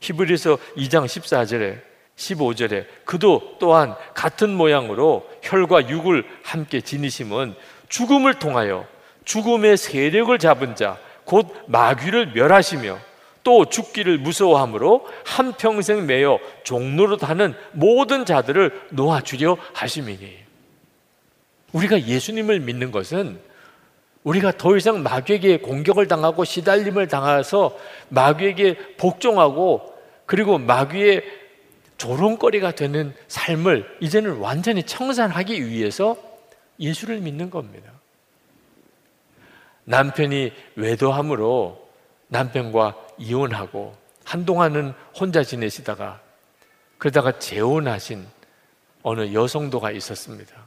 [0.00, 1.80] 히브리서 2장 14절에
[2.16, 7.54] 15절에 그도 또한 같은 모양으로 혈과 육을 함께 지니심은
[7.88, 8.86] 죽음을 통하여
[9.24, 12.98] 죽음의 세력을 잡은 자 곧 마귀를 멸하시며
[13.42, 20.44] 또 죽기를 무서워함으로 한평생 매여 종로로 타는 모든 자들을 놓아주려 하심이니
[21.72, 23.38] 우리가 예수님을 믿는 것은
[24.24, 29.94] 우리가 더 이상 마귀에게 공격을 당하고 시달림을 당해서 마귀에게 복종하고
[30.26, 31.22] 그리고 마귀의
[31.98, 36.16] 조롱거리가 되는 삶을 이제는 완전히 청산하기 위해서
[36.80, 37.92] 예수를 믿는 겁니다.
[39.84, 41.86] 남편이 외도함으로
[42.28, 46.20] 남편과 이혼하고 한동안은 혼자 지내시다가
[46.96, 48.26] 그러다가 재혼하신
[49.02, 50.66] 어느 여성도가 있었습니다.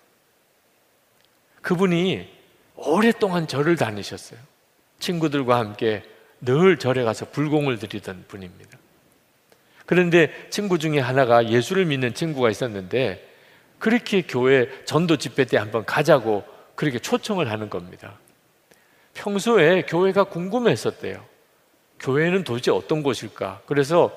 [1.63, 2.36] 그분이
[2.77, 4.39] 오랫동안 절을 다니셨어요.
[4.99, 6.03] 친구들과 함께
[6.39, 8.77] 늘 절에 가서 불공을 드리던 분입니다.
[9.85, 13.25] 그런데 친구 중에 하나가 예수를 믿는 친구가 있었는데
[13.79, 16.43] 그렇게 교회 전도 집회 때 한번 가자고
[16.75, 18.19] 그렇게 초청을 하는 겁니다.
[19.13, 21.23] 평소에 교회가 궁금했었대요.
[21.99, 23.61] 교회는 도대체 어떤 곳일까?
[23.65, 24.11] 그래서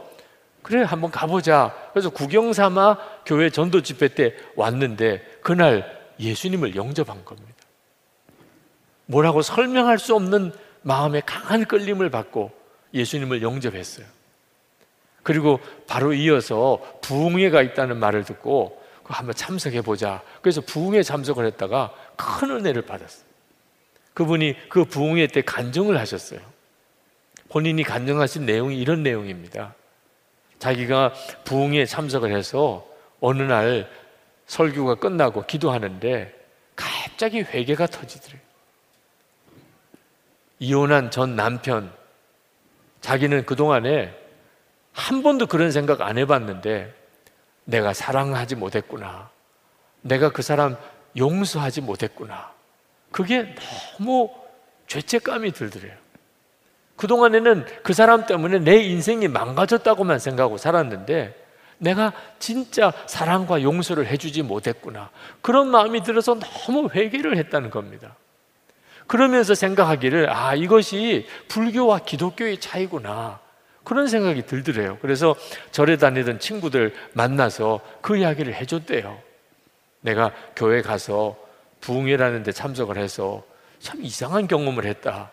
[0.63, 1.75] 그래 한번 가보자.
[1.93, 7.50] 그래서 구경 삼아 교회 전도 집회 때 왔는데 그날 예수님을 영접한 겁니다.
[9.11, 12.53] 뭐라고 설명할 수 없는 마음의 강한 끌림을 받고
[12.95, 14.07] 예수님을 영접했어요.
[15.23, 20.23] 그리고 바로 이어서 부흥회가 있다는 말을 듣고 한번 참석해 보자.
[20.41, 23.25] 그래서 부흥회 참석을 했다가 큰 은혜를 받았어요.
[24.15, 26.41] 그분이 그 부흥회 때 간증을 하셨어요.
[27.49, 29.75] 본인이 간증하신 내용이 이런 내용입니다.
[30.61, 31.13] 자기가
[31.45, 32.87] 부흥에 참석을 해서
[33.21, 33.91] 어느 날
[34.47, 36.33] 설교가 끝나고 기도하는데
[36.77, 38.50] 갑자기 회개가 터지더래요.
[40.61, 41.91] 이혼한 전 남편,
[43.01, 44.15] 자기는 그동안에
[44.93, 46.95] 한 번도 그런 생각 안 해봤는데
[47.65, 49.31] 내가 사랑하지 못했구나.
[50.03, 50.77] 내가 그 사람
[51.17, 52.53] 용서하지 못했구나.
[53.11, 53.55] 그게
[53.99, 54.31] 너무
[54.87, 55.95] 죄책감이 들더래요.
[56.97, 61.35] 그동안에는 그 사람 때문에 내 인생이 망가졌다고만 생각하고 살았는데
[61.79, 65.11] 내가 진짜 사랑과 용서를 해주지 못했구나.
[65.41, 68.17] 그런 마음이 들어서 너무 회개를 했다는 겁니다.
[69.11, 73.41] 그러면서 생각하기를, 아, 이것이 불교와 기독교의 차이구나.
[73.83, 74.99] 그런 생각이 들더래요.
[75.03, 75.35] 그래서
[75.73, 79.21] 절에 다니던 친구들 만나서 그 이야기를 해줬대요.
[80.03, 81.37] 내가 교회 가서
[81.81, 83.43] 부흥회라는 데 참석을 해서
[83.81, 85.33] 참 이상한 경험을 했다.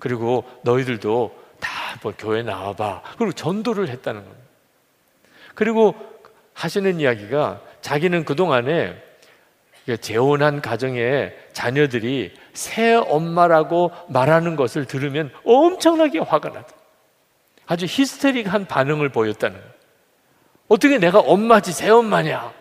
[0.00, 3.02] 그리고 너희들도 다 한번 교회 나와봐.
[3.18, 4.44] 그리고 전도를 했다는 겁니다.
[5.54, 5.94] 그리고
[6.54, 9.00] 하시는 이야기가 자기는 그동안에
[10.00, 16.68] 재혼한 가정에 자녀들이 새 엄마라고 말하는 것을 들으면 엄청나게 화가 나다.
[17.66, 19.72] 아주 히스테릭한 반응을 보였다는 거예요.
[20.68, 22.52] 어떻게 내가 엄마지 새 엄마냐?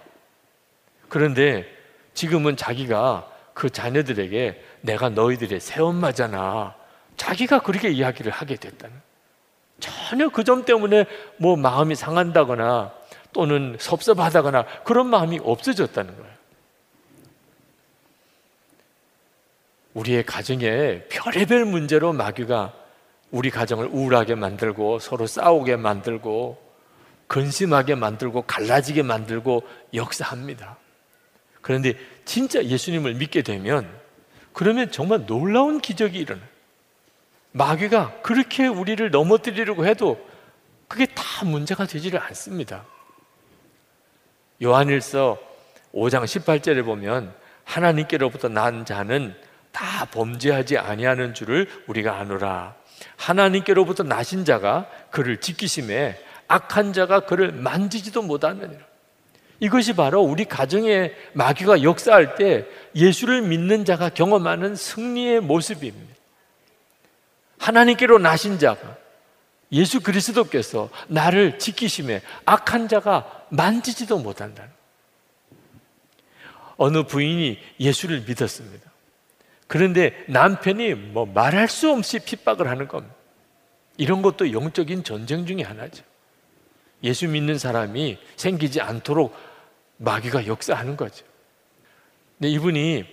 [1.10, 1.66] 그런데
[2.14, 6.76] 지금은 자기가 그 자녀들에게 내가 너희들의 새 엄마잖아.
[7.18, 8.96] 자기가 그렇게 이야기를 하게 됐다는
[9.80, 11.06] 전혀 그 점 때문에
[11.38, 12.92] 뭐 마음이 상한다거나
[13.34, 16.39] 또는 섭섭하다거나 그런 마음이 없어졌다는 거예요.
[19.94, 22.74] 우리의 가정에 별의별 문제로 마귀가
[23.32, 26.70] 우리 가정을 우울하게 만들고 서로 싸우게 만들고
[27.28, 30.78] 근심하게 만들고 갈라지게 만들고 역사합니다.
[31.62, 31.94] 그런데
[32.26, 33.88] 진짜 예수님을 믿게 되면
[34.54, 36.48] 그러면 정말 놀라운 기적이 일어나요.
[37.52, 40.20] 마귀가 그렇게 우리를 넘어뜨리려고 해도
[40.88, 42.86] 그게 다 문제가 되지를 않습니다.
[44.62, 45.38] 요한일서
[45.94, 49.36] 5장 18절에 보면 하나님께로부터 난 자는
[49.80, 52.76] 다 범죄하지 아니하는 줄을 우리가 아노라.
[53.16, 58.82] 하나님께로부터 나신 자가 그를 지키심에 악한 자가 그를 만지지도 못하느니라.
[59.62, 66.14] 이것이 바로 우리 가정에 마귀가 역사할 때 예수를 믿는 자가 경험하는 승리의 모습입니다.
[67.58, 68.98] 하나님께로 나신 자가
[69.72, 74.72] 예수 그리스도께서 나를 지키심에 악한 자가 만지지도 못한다는
[76.76, 78.89] 어느 부인이 예수를 믿었습니다.
[79.70, 83.14] 그런데 남편이 뭐 말할 수 없이 핍박을 하는 겁니다.
[83.98, 86.04] 이런 것도 영적인 전쟁 중의 하나죠.
[87.04, 89.32] 예수 믿는 사람이 생기지 않도록
[89.98, 91.24] 마귀가 역사하는 거죠.
[92.40, 93.06] 근데 이분이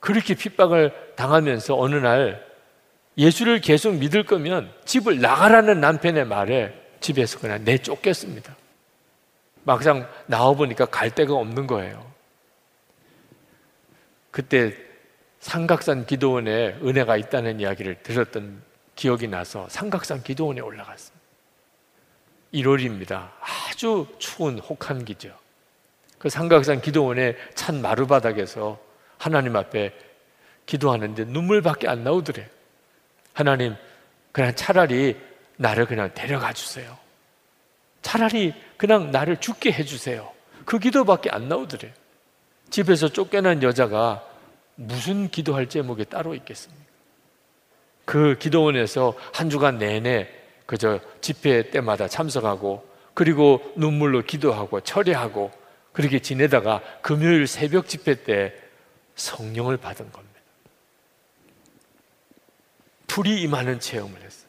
[0.00, 2.42] 그렇게 핍박을 당하면서 어느 날
[3.18, 8.56] 예수를 계속 믿을 거면 집을 나가라는 남편의 말에 집에서 그냥 내쫓겼습니다.
[9.62, 12.10] 막상 나와보니까 갈 데가 없는 거예요.
[14.30, 14.87] 그때
[15.48, 18.60] 삼각산 기도원에 은혜가 있다는 이야기를 들었던
[18.94, 21.26] 기억이 나서 삼각산 기도원에 올라갔습니다.
[22.52, 23.30] 1월입니다.
[23.40, 25.34] 아주 추운 혹한기죠.
[26.18, 28.78] 그 삼각산 기도원의 찬 마루바닥에서
[29.16, 29.94] 하나님 앞에
[30.66, 32.46] 기도하는데 눈물밖에 안 나오더래.
[33.32, 33.74] 하나님,
[34.32, 35.16] 그냥 차라리
[35.56, 36.98] 나를 그냥 데려가 주세요.
[38.02, 40.30] 차라리 그냥 나를 죽게 해주세요.
[40.66, 41.90] 그 기도밖에 안 나오더래.
[42.68, 44.27] 집에서 쫓겨난 여자가
[44.80, 46.84] 무슨 기도할 제목이 따로 있겠습니까?
[48.04, 50.28] 그 기도원에서 한 주간 내내
[50.66, 55.50] 그저 집회 때마다 참석하고 그리고 눈물로 기도하고 철회하고
[55.92, 58.54] 그렇게 지내다가 금요일 새벽 집회 때
[59.16, 60.40] 성령을 받은 겁니다.
[63.08, 64.48] 불이 임하는 체험을 했어요.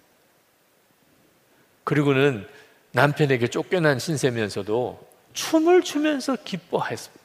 [1.86, 2.48] 그리고는
[2.92, 7.24] 남편에게 쫓겨난 신세면서도 춤을 추면서 기뻐했습니다.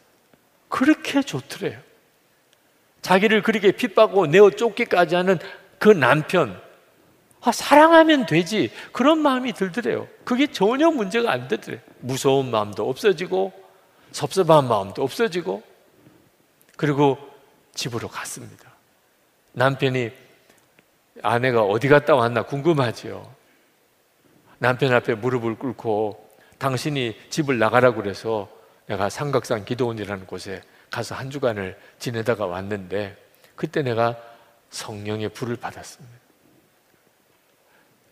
[0.71, 1.79] 그렇게 좋더래요.
[3.05, 5.39] 자기를 그렇게 핍박하고 내어 쫓기까지 하는
[5.79, 6.59] 그 남편,
[7.43, 8.71] 아, 사랑하면 되지.
[8.93, 10.09] 그런 마음이 들더래요.
[10.25, 11.81] 그게 전혀 문제가 안 되더래요.
[12.01, 13.53] 무서운 마음도 없어지고,
[14.11, 15.63] 섭섭한 마음도 없어지고,
[16.79, 17.19] 그리고
[17.75, 18.73] 집으로 갔습니다.
[19.53, 20.11] 남편이
[21.23, 23.31] 아내가 어디 갔다 왔나 궁금하지요.
[24.59, 26.27] 남편 앞에 무릎을 꿇고
[26.57, 28.49] 당신이 집을 나가라고 그래서
[28.87, 30.63] 내가 삼각산 기도원이라는 곳에
[30.95, 33.21] 가서 한 주간을 지내다가 왔는데
[33.57, 34.17] 그때 내가
[34.71, 36.17] 성령의 불을 받았습니다.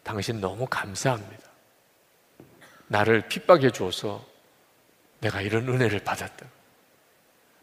[0.03, 1.45] 당신 너무 감사합니다.
[2.89, 4.25] 나를 핍박해 줘서
[5.21, 6.45] 내가 이런 은혜를 받았다.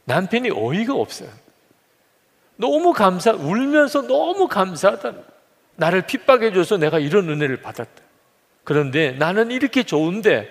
[0.05, 1.29] 남편이 어이가 없어요.
[2.55, 5.15] 너무 감사, 울면서 너무 감사하다.
[5.75, 8.03] 나를 핍박해 줘서 내가 이런 은혜를 받았다.
[8.63, 10.49] 그런데 나는 이렇게 좋은데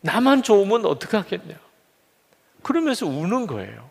[0.00, 1.61] 나만 좋으면 어떡하겠냐.
[2.62, 3.90] 그러면서 우는 거예요.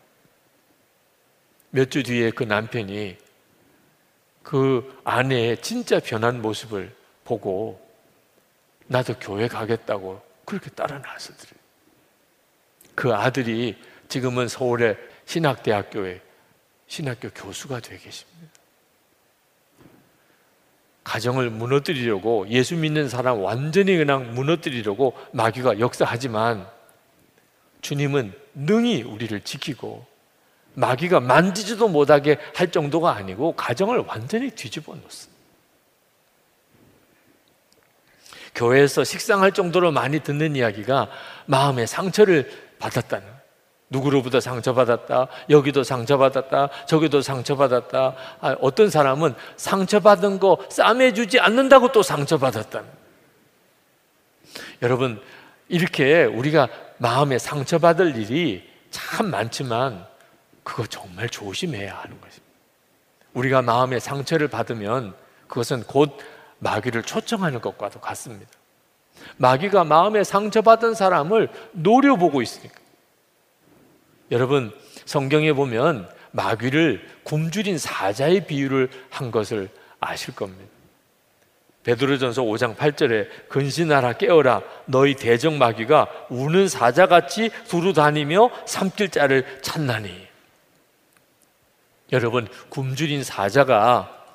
[1.70, 3.16] 몇 주 뒤에 그 남편이
[4.42, 6.94] 그 아내의 진짜 변한 모습을
[7.24, 7.80] 보고
[8.86, 11.62] 나도 교회 가겠다고 그렇게 따라 나서더래요.
[12.94, 16.20] 그 아들이 지금은 서울의 신학대학교에
[16.86, 18.52] 신학교 교수가 되어 계십니다.
[21.04, 26.68] 가정을 무너뜨리려고 예수 믿는 사람 완전히 그냥 무너뜨리려고 마귀가 역사하지만
[27.80, 30.06] 주님은 능히 우리를 지키고
[30.74, 35.32] 마귀가 만지지도 못하게 할 정도가 아니고 가정을 완전히 뒤집어 놓습니다.
[38.54, 41.08] 교회에서 식상할 정도로 많이 듣는 이야기가
[41.46, 43.42] 마음의 상처를 받았다는
[43.92, 48.14] 누구로부터 상처받았다, 여기도 상처받았다, 저기도 상처받았다.
[48.40, 52.82] 아, 어떤 사람은 상처받은 거 싸매주지 않는다고 또 상처받았다.
[54.80, 55.20] 여러분,
[55.72, 56.68] 이렇게 우리가
[56.98, 60.06] 마음에 상처받을 일이 참 많지만
[60.62, 62.52] 그거 정말 조심해야 하는 것입니다.
[63.32, 65.14] 우리가 마음에 상처를 받으면
[65.48, 66.18] 그것은 곧
[66.58, 68.50] 마귀를 초청하는 것과도 같습니다.
[69.38, 72.78] 마귀가 마음에 상처받은 사람을 노려보고 있으니까.
[74.30, 79.70] 여러분, 성경에 보면 마귀를 굶주린 사자의 비유를 한 것을
[80.00, 80.71] 아실 겁니다.
[81.84, 90.32] 베드로전서 5장 8절에 근신하라 깨어라 너희 대적 마귀가 우는 사자같이 두루 다니며 삼킬 자를 찾나니
[92.12, 94.26] 여러분, 굶주린 사자가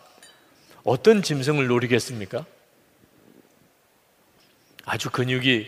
[0.83, 2.43] 어떤 짐승을 노리겠습니까?
[4.83, 5.67] 아주 근육이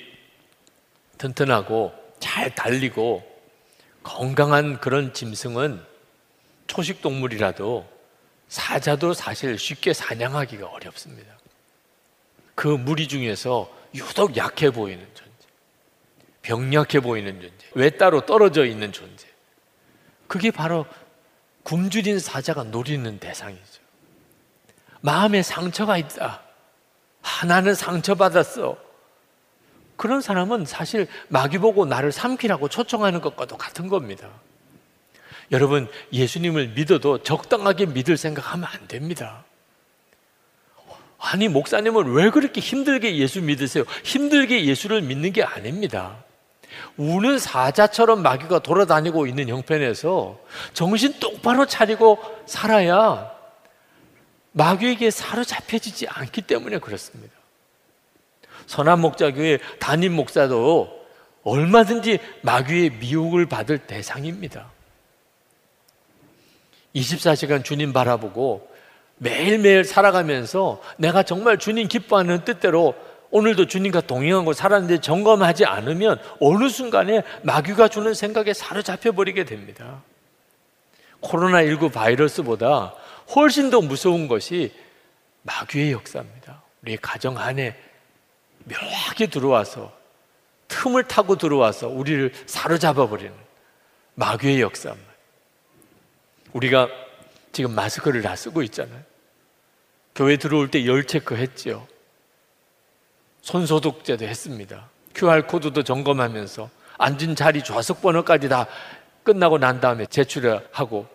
[1.19, 3.23] 튼튼하고 잘 달리고
[4.01, 5.85] 건강한 그런 짐승은
[6.65, 7.87] 초식 동물이라도
[8.47, 11.38] 사자도 사실 쉽게 사냥하기가 어렵습니다.
[12.59, 15.31] 그 무리 중에서 유독 약해 보이는 존재,
[16.41, 19.27] 병약해 보이는 존재, 왜 따로 떨어져 있는 존재.
[20.27, 20.85] 그게 바로
[21.63, 23.81] 굶주린 사자가 노리는 대상이죠.
[24.99, 26.41] 마음에 상처가 있다.
[27.21, 28.77] 하나는 상처받았어.
[29.95, 34.29] 그런 사람은 사실 마귀 보고 나를 삼키라고 초청하는 것과도 같은 겁니다.
[35.51, 39.45] 여러분, 예수님을 믿어도 적당하게 믿을 생각하면 안 됩니다.
[41.19, 43.83] 아니, 목사님은 왜 그렇게 힘들게 예수 믿으세요?
[44.03, 46.23] 힘들게 예수를 믿는 게 아닙니다.
[46.97, 50.39] 우는 사자처럼 마귀가 돌아다니고 있는 형편에서
[50.73, 53.31] 정신 똑바로 차리고 살아야
[54.51, 57.33] 마귀에게 사로잡혀지지 않기 때문에 그렇습니다.
[58.67, 60.99] 선한 목자교회 담임 목사도
[61.43, 64.71] 얼마든지 마귀의 미혹을 받을 대상입니다.
[66.95, 68.68] 24시간 주님 바라보고
[69.19, 72.95] 매일매일 살아가면서 내가 정말 주님 기뻐하는 뜻대로
[73.31, 80.01] 오늘도 주님과 동행하고 살았는데 점검하지 않으면 어느 순간에 마귀가 주는 생각에 사로잡혀 버리게 됩니다.
[81.21, 82.95] 코로나19 바이러스보다
[83.35, 84.73] 훨씬 더 무서운 것이
[85.43, 86.63] 마귀의 역사입니다.
[86.81, 87.77] 우리 가정 안에
[88.63, 89.91] 묘하게 들어와서
[90.69, 93.33] 틈을 타고 들어와서 우리를 사로잡아 버리는
[94.15, 95.09] 마귀의 역사입니다.
[96.53, 96.87] 우리가
[97.51, 99.01] 지금 마스크를 다 쓰고 있잖아요.
[100.15, 101.87] 교회 들어올 때 열 체크 했죠.
[103.41, 104.89] 손 소독제도 했습니다.
[105.15, 108.67] QR코드도 점검하면서 앉은 자리 좌석 번호까지 다
[109.23, 111.07] 끝나고 난 다음에 제출하고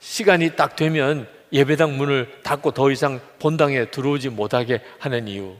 [0.00, 5.56] 시간이 딱 되면 예배당 문을 닫고 더 이상 본당에 들어오지 못하게 하는 이유.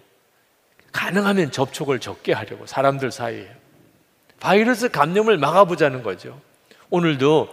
[0.92, 3.48] 가능하면 접촉을 적게 하려고 사람들 사이에.
[4.40, 6.40] 바이러스 감염을 막아보자는 거죠.
[6.90, 7.48] 오늘도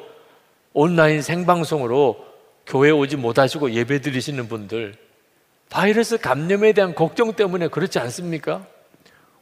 [0.73, 2.32] 온라인 생방송으로
[2.65, 4.95] 교회 오지 못하시고 예배 드리시는 분들
[5.69, 8.65] 바이러스 감염에 대한 걱정 때문에 그렇지 않습니까?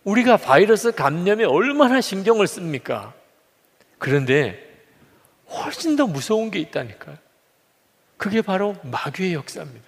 [0.03, 3.13] 우리가 바이러스 감염에 얼마나 신경을 씁니까?
[3.97, 4.59] 그런데
[5.49, 7.17] 훨씬 더 무서운 게 있다니까요.
[8.17, 9.85] 그게 바로 마귀의 역사입니다.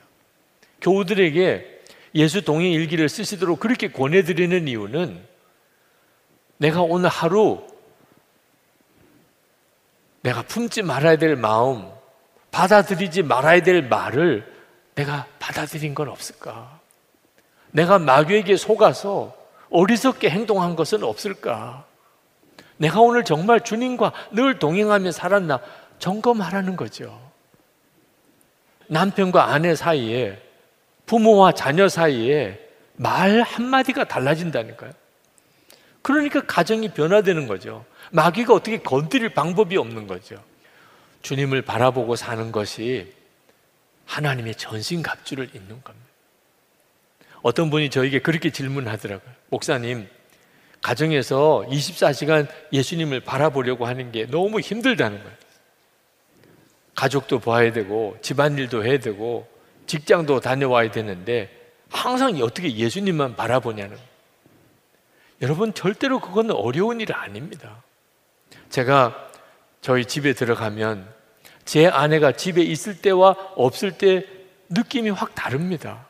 [0.81, 1.81] 교우들에게
[2.15, 5.25] 예수 동행 일기를 쓰시도록 그렇게 권해드리는 이유는
[6.57, 7.65] 내가 오늘 하루
[10.21, 11.92] 내가 품지 말아야 될 마음,
[12.53, 14.45] 받아들이지 말아야 될 말을
[14.95, 16.79] 내가 받아들인 건 없을까?
[17.71, 19.35] 내가 마귀에게 속아서
[19.71, 21.85] 어리석게 행동한 것은 없을까?
[22.77, 25.59] 내가 오늘 정말 주님과 늘 동행하며 살았나
[25.97, 27.19] 점검하라는 거죠.
[28.87, 30.39] 남편과 아내 사이에
[31.07, 32.59] 부모와 자녀 사이에
[32.93, 34.91] 말 한마디가 달라진다니까요.
[36.03, 37.83] 그러니까 가정이 변화되는 거죠.
[38.11, 40.35] 마귀가 어떻게 건드릴 방법이 없는 거죠.
[41.23, 43.11] 주님을 바라보고 사는 것이
[44.05, 46.07] 하나님의 전신갑주를 입는 겁니다.
[47.41, 49.33] 어떤 분이 저에게 그렇게 질문하더라고요.
[49.49, 50.07] 목사님,
[50.81, 55.37] 가정에서 24시간 예수님을 바라보려고 하는 게 너무 힘들다는 거예요.
[56.93, 59.47] 가족도 봐야 되고, 집안일도 해야 되고,
[59.87, 61.49] 직장도 다녀와야 되는데,
[61.89, 63.97] 항상 어떻게 예수님만 바라보냐는.
[65.41, 67.81] 여러분, 절대로 그건 어려운 일 아닙니다.
[68.69, 69.29] 제가
[69.81, 71.12] 저희 집에 들어가면
[71.65, 74.25] 제 아내가 집에 있을 때와 없을 때
[74.69, 76.07] 느낌이 확 다릅니다.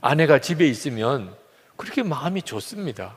[0.00, 1.34] 아내가 집에 있으면
[1.76, 3.16] 그렇게 마음이 좋습니다.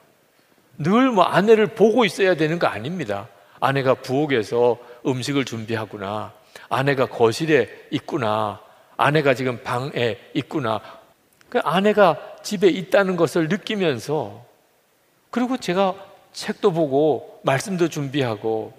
[0.78, 3.30] 늘 뭐 아내를 보고 있어야 되는 거 아닙니다.
[3.60, 6.34] 아내가 부엌에서 음식을 준비하구나.
[6.70, 8.60] 아내가 거실에 있구나.
[8.97, 10.82] 아내가 지금 방에 있구나.
[11.49, 14.43] 그 아내가 집에 있다는 것을 느끼면서
[15.32, 15.95] 그리고 제가
[16.34, 18.74] 책도 보고 말씀도 준비하고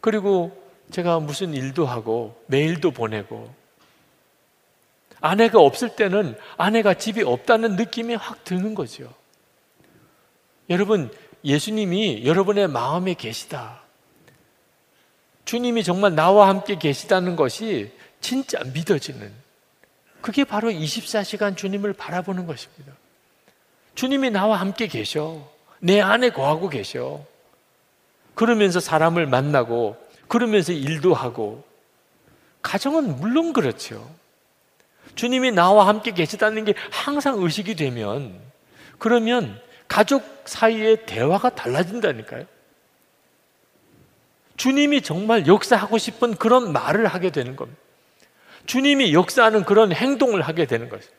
[0.00, 0.61] 그리고
[0.92, 3.52] 제가 무슨 일도 하고 메일도 보내고
[5.20, 9.12] 아내가 없을 때는 아내가 집에 없다는 느낌이 확 드는 거죠.
[10.68, 11.10] 여러분,
[11.44, 13.80] 예수님이 여러분의 마음에 계시다.
[15.44, 19.32] 주님이 정말 나와 함께 계시다는 것이 진짜 믿어지는
[20.20, 22.92] 그게 바로 24시간 주님을 바라보는 것입니다.
[23.94, 25.48] 주님이 나와 함께 계셔.
[25.80, 27.24] 내 안에 거하고 계셔.
[28.34, 30.01] 그러면서 사람을 만나고
[30.32, 31.62] 그러면서 일도 하고
[32.62, 34.10] 가정은 물론 그렇죠.
[35.14, 38.40] 주님이 나와 함께 계시다는 게 항상 의식이 되면
[38.98, 42.46] 그러면 가족 사이의 대화가 달라진다니까요.
[44.56, 47.78] 주님이 정말 역사하고 싶은 그런 말을 하게 되는 겁니다.
[48.64, 51.12] 주님이 역사하는 그런 행동을 하게 되는 것이죠.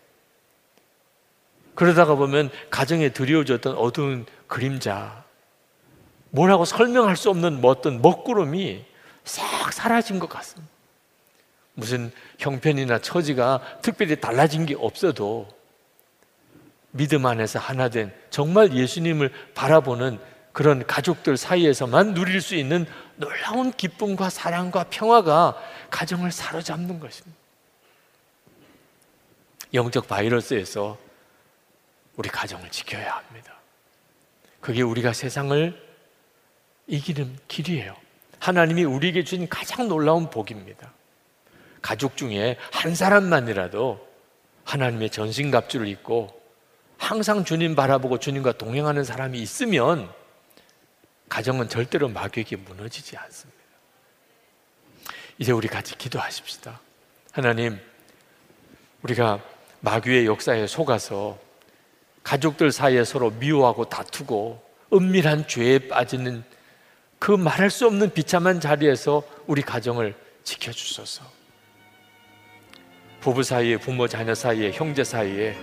[1.76, 5.24] 그러다가 보면 가정에 드리워졌던 어두운 그림자,
[6.32, 8.91] 뭐라고 설명할 수 없는 뭐 어떤 먹구름이
[9.26, 10.71] 싹 사라진 것 같습니다.
[11.76, 15.47] 무슨 형편이나 처지가 특별히 달라진 게 없어도
[16.91, 20.19] 믿음 안에서 하나 된 정말 예수님을 바라보는
[20.51, 25.57] 그런 가족들 사이에서만 누릴 수 있는 놀라운 기쁨과 사랑과 평화가
[25.89, 27.38] 가정을 사로잡는 것입니다.
[29.74, 30.99] 영적 바이러스에서
[32.15, 33.55] 우리 가정을 지켜야 합니다.
[34.61, 35.82] 그게 우리가 세상을
[36.86, 38.03] 이기는 길이에요.
[38.44, 40.91] 하나님이 우리에게 주신 가장 놀라운 복입니다.
[41.82, 44.06] 가족 중에 한 사람만이라도
[44.66, 46.41] 하나님의 전신갑주를 입고
[46.98, 50.12] 항상 주님 바라보고 주님과 동행하는 사람이 있으면
[51.30, 53.62] 가정은 절대로 마귀에게 무너지지 않습니다.
[55.38, 56.82] 이제 우리 같이 기도하십시다.
[57.32, 57.80] 하나님,
[59.04, 59.41] 우리가
[59.80, 61.39] 마귀의 역사에 속아서
[62.24, 66.44] 가족들 사이에 서로 미워하고 다투고 은밀한 죄에 빠지는
[67.24, 70.13] 그 말할 수 없는 비참한 자리에서 우리 가정을
[70.43, 71.24] 지켜주소서.
[73.21, 75.55] 부부 사이에, 부모 자녀 사이에, 형제 사이에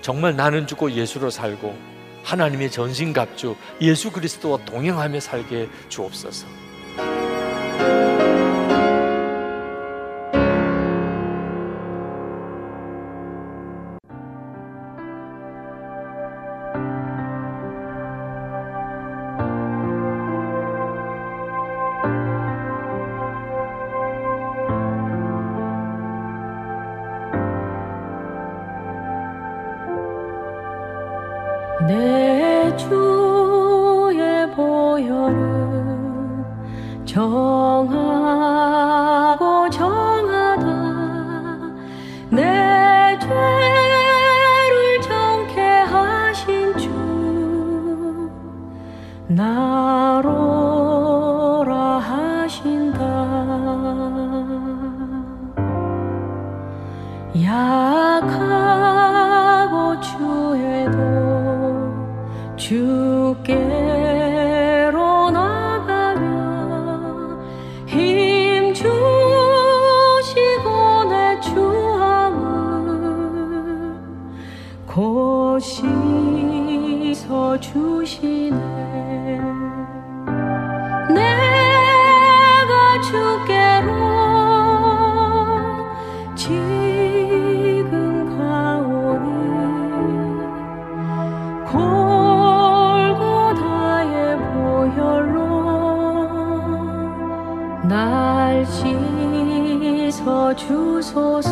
[0.00, 1.76] 정말 나는 죽고 예수로 살고
[2.24, 6.46] 하나님의 전신갑주 예수 그리스도와 동행하며 살게 주옵소서.
[100.54, 101.51] 주소서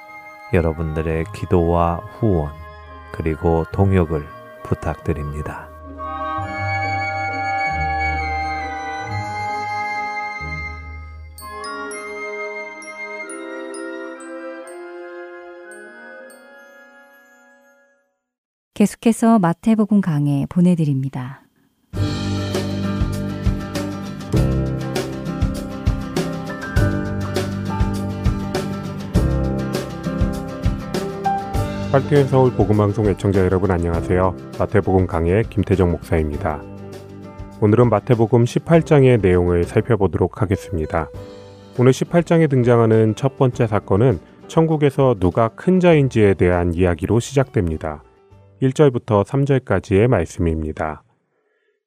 [0.53, 2.51] 여러분들의 기도와 후원
[3.11, 4.25] 그리고 동역을
[4.63, 5.69] 부탁드립니다.
[18.73, 21.40] 계속해서 마태복음 강해 보내드립니다.
[31.91, 34.33] 할트앤 서울 복음방송 애청자 여러분 안녕하세요.
[34.57, 36.63] 마태복음 강의 김태정 목사입니다.
[37.59, 41.09] 오늘은 마태복음 18장의 내용을 살펴보도록 하겠습니다.
[41.77, 48.05] 오늘 18장에 등장하는 첫 번째 사건은 천국에서 누가 큰 자인지에 대한 이야기로 시작됩니다.
[48.61, 51.03] 1절부터 3절까지의 말씀입니다.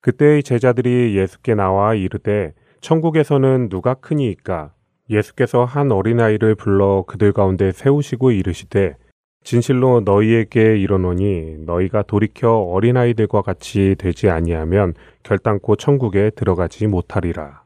[0.03, 2.53] 그때의 제자들이 예수께 나와 이르되
[2.83, 4.75] 천국에서는 누가 크니이까
[5.09, 8.97] 예수께서 한 어린아이를 불러 그들 가운데 세우시고 이르시되
[9.45, 17.63] 진실로 너희에게 이르노니 너희가 돌이켜 어린아이들과 같이 되지 아니하면 결단코 천국에 들어가지 못하리라.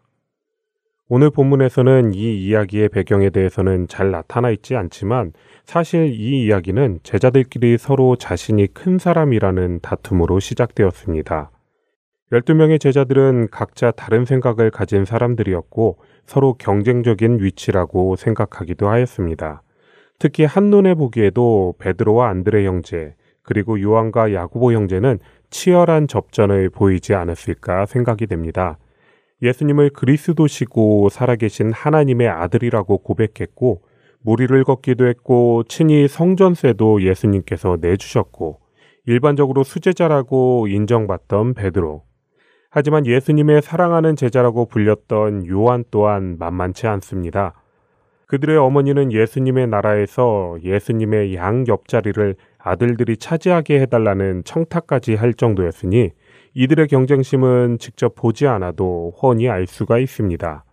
[1.09, 5.33] 오늘 본문에서는 이 이야기의 배경에 대해서는 잘 나타나 있지 않지만
[5.65, 11.51] 사실 이 이야기는 제자들끼리 서로 자신이 큰 사람이라는 다툼으로 시작되었습니다.
[12.33, 19.63] 12명의 제자들은 각자 다른 생각을 가진 사람들이었고 서로 경쟁적인 위치라고 생각하기도 하였습니다.
[20.19, 25.19] 특히 한눈에 보기에도 베드로와 안드레 형제 그리고 요한과 야구보 형제는
[25.51, 28.79] 치열한 접전을 보이지 않았을까 생각이 됩니다.
[29.41, 33.83] 예수님을 그리스도시고 살아계신 하나님의 아들이라고 고백했고
[34.21, 38.59] 무리를 걷기도 했고 친히 성전세도 예수님께서 내주셨고
[39.07, 42.03] 일반적으로 수제자라고 인정받던 베드로
[42.71, 47.55] 하지만 예수님의 사랑하는 제자라고 불렸던 요한 또한 만만치 않습니다.
[48.29, 56.11] 그들의 어머니는 예수님의 나라에서 예수님의 양 옆자리를 아들들이 차지하게 해달라는 청탁까지 할 정도였으니
[56.55, 60.65] 이들의 경쟁심은 직접 보지 않아도 훤히 알 수가 있습니다.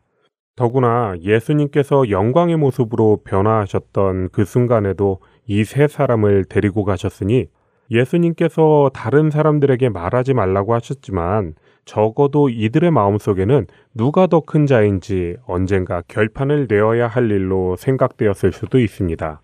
[0.58, 7.48] 더구나 예수님께서 영광의 모습으로 변화하셨던 그 순간에도 이 세 사람을 데리고 가셨으니
[7.92, 11.54] 예수님께서 다른 사람들에게 말하지 말라고 하셨지만
[11.86, 19.42] 적어도 이들의 마음속에는 누가 더 큰 자인지 언젠가 결판을 내어야 할 일로 생각되었을 수도 있습니다.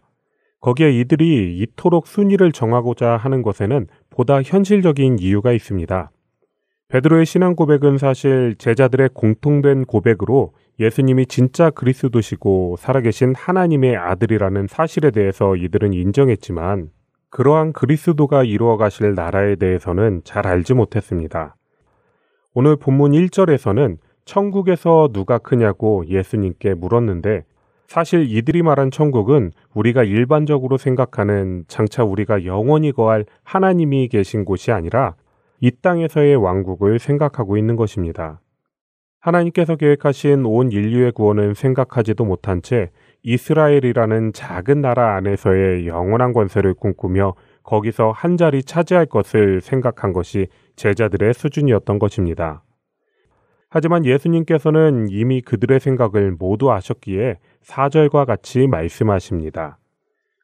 [0.60, 6.12] 거기에 이들이 이토록 순위를 정하고자 하는 것에는 보다 현실적인 이유가 있습니다.
[6.90, 15.56] 베드로의 신앙 고백은 사실 제자들의 공통된 고백으로 예수님이 진짜 그리스도시고 살아계신 하나님의 아들이라는 사실에 대해서
[15.56, 16.90] 이들은 인정했지만
[17.30, 21.56] 그러한 그리스도가 이루어 가실 나라에 대해서는 잘 알지 못했습니다.
[22.54, 27.46] 오늘 본문 1절에서는 천국에서 누가 크냐고 예수님께 물었는데
[27.88, 35.16] 사실 이들이 말한 천국은 우리가 일반적으로 생각하는 장차 우리가 영원히 거할 하나님이 계신 곳이 아니라
[35.62, 38.42] 이 땅에서의 왕국을 생각하고 있는 것입니다.
[39.22, 42.90] 하나님께서 계획하신 온 인류의 구원은 생각하지도 못한 채
[43.24, 50.48] 이스라엘이라는 작은 나라 안에서의 영원한 권세를 꿈꾸며 거기서 한 자리 차지할 것을 생각한 것이
[50.82, 52.64] 제자들의 수준이었던 것입니다.
[53.70, 59.78] 하지만 예수님께서는 이미 그들의 생각을 모두 아셨기에 사절과 같이 말씀하십니다.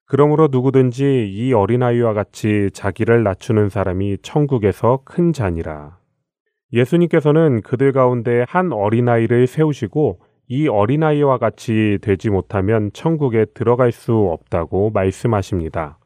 [0.05, 5.97] 그러므로 누구든지 이 어린아이와 같이 자기를 낮추는 사람이 천국에서 큰 자니라.
[6.71, 10.19] 예수님께서는 그들 가운데 한 어린아이를 세우시고
[10.49, 15.97] 이 어린아이와 같이 되지 못하면 천국에 들어갈 수 없다고 말씀하십니다.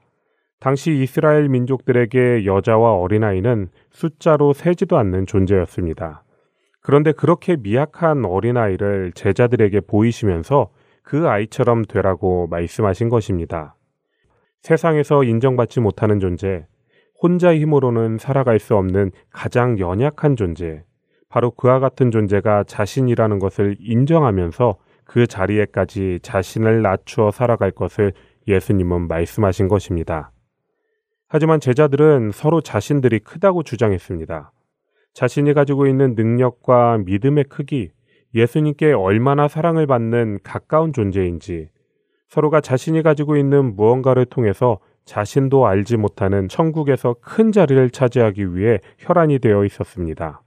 [0.61, 6.23] 당시 이스라엘 민족들에게 여자와 어린아이는 숫자로 세지도 않는 존재였습니다.
[6.81, 10.69] 그런데 그렇게 미약한 어린아이를 제자들에게 보이시면서
[11.01, 13.75] 그 아이처럼 되라고 말씀하신 것입니다.
[14.61, 16.67] 세상에서 인정받지 못하는 존재,
[17.19, 20.83] 혼자 힘으로는 살아갈 수 없는 가장 연약한 존재,
[21.27, 28.13] 바로 그와 같은 존재가 자신이라는 것을 인정하면서 그 자리에까지 자신을 낮추어 살아갈 것을
[28.47, 30.31] 예수님은 말씀하신 것입니다.
[31.33, 34.51] 하지만 제자들은 서로 자신들이 크다고 주장했습니다.
[35.13, 37.91] 자신이 가지고 있는 능력과 믿음의 크기,
[38.35, 41.69] 예수님께 얼마나 사랑을 받는 가까운 존재인지,
[42.27, 49.39] 서로가 자신이 가지고 있는 무언가를 통해서 자신도 알지 못하는 천국에서 큰 자리를 차지하기 위해 혈안이
[49.39, 50.41] 되어 있었습니다.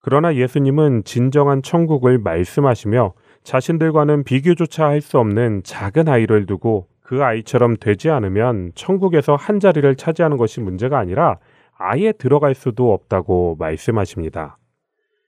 [0.00, 3.14] 그러나 예수님은 진정한 천국을 말씀하시며
[3.44, 9.94] 자신들과는 비교조차 할 수 없는 작은 아이를 두고 그 아이처럼 되지 않으면 천국에서 한 자리를
[9.94, 11.38] 차지하는 것이 문제가 아니라
[11.78, 14.58] 아예 들어갈 수도 없다고 말씀하십니다.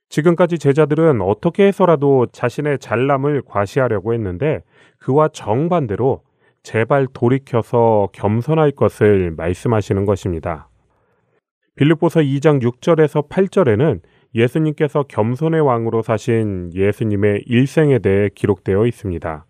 [0.09, 4.61] 지금까지 제자들은 어떻게 해서라도 자신의 잘남을 과시하려고 했는데
[4.97, 6.23] 그와 정반대로
[6.63, 10.67] 제발 돌이켜서 겸손할 것을 말씀하시는 것입니다.
[11.77, 14.01] 빌립보서 2장 6절에서 8절에는
[14.35, 19.45] 예수님께서 겸손의 왕으로 사신 예수님의 일생에 대해 기록되어 있습니다.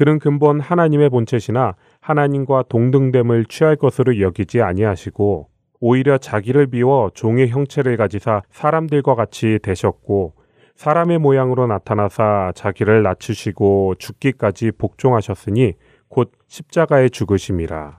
[0.00, 5.48] 그는 근본 하나님의 본체시나 하나님과 동등됨을 취할 것으로 여기지 아니하시고
[5.78, 10.36] 오히려 자기를 비워 종의 형체를 가지사 사람들과 같이 되셨고
[10.74, 15.74] 사람의 모양으로 나타나사 자기를 낮추시고 죽기까지 복종하셨으니
[16.08, 17.98] 곧 십자가에 죽으심이라.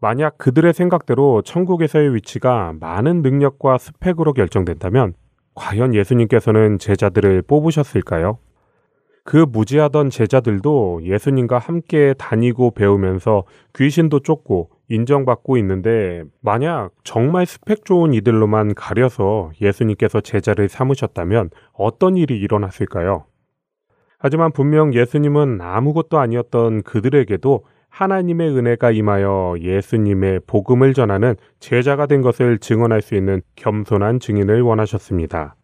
[0.00, 5.14] 만약 그들의 생각대로 천국에서의 위치가 많은 능력과 스펙으로 결정된다면
[5.56, 8.38] 과연 예수님께서는 제자들을 뽑으셨을까요?
[9.30, 13.44] 그 무지하던 제자들도 예수님과 함께 다니고 배우면서
[13.76, 22.40] 귀신도 쫓고 인정받고 있는데 만약 정말 스펙 좋은 이들로만 가려서 예수님께서 제자를 삼으셨다면 어떤 일이
[22.40, 23.26] 일어났을까요?
[24.18, 32.58] 하지만 분명 예수님은 아무것도 아니었던 그들에게도 하나님의 은혜가 임하여 예수님의 복음을 전하는 제자가 된 것을
[32.58, 35.54] 증언할 수 있는 겸손한 증인을 원하셨습니다.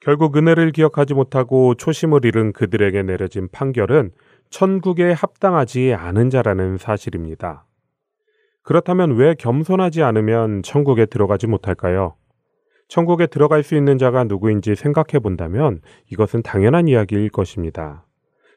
[0.00, 4.12] 결국 은혜를 기억하지 못하고 초심을 잃은 그들에게 내려진 판결은
[4.48, 7.66] 천국에 합당하지 않은 자라는 사실입니다.
[8.62, 12.14] 그렇다면 왜 겸손하지 않으면 천국에 들어가지 못할까요?
[12.88, 15.80] 천국에 들어갈 수 있는 자가 누구인지 생각해 본다면
[16.10, 18.06] 이것은 당연한 이야기일 것입니다.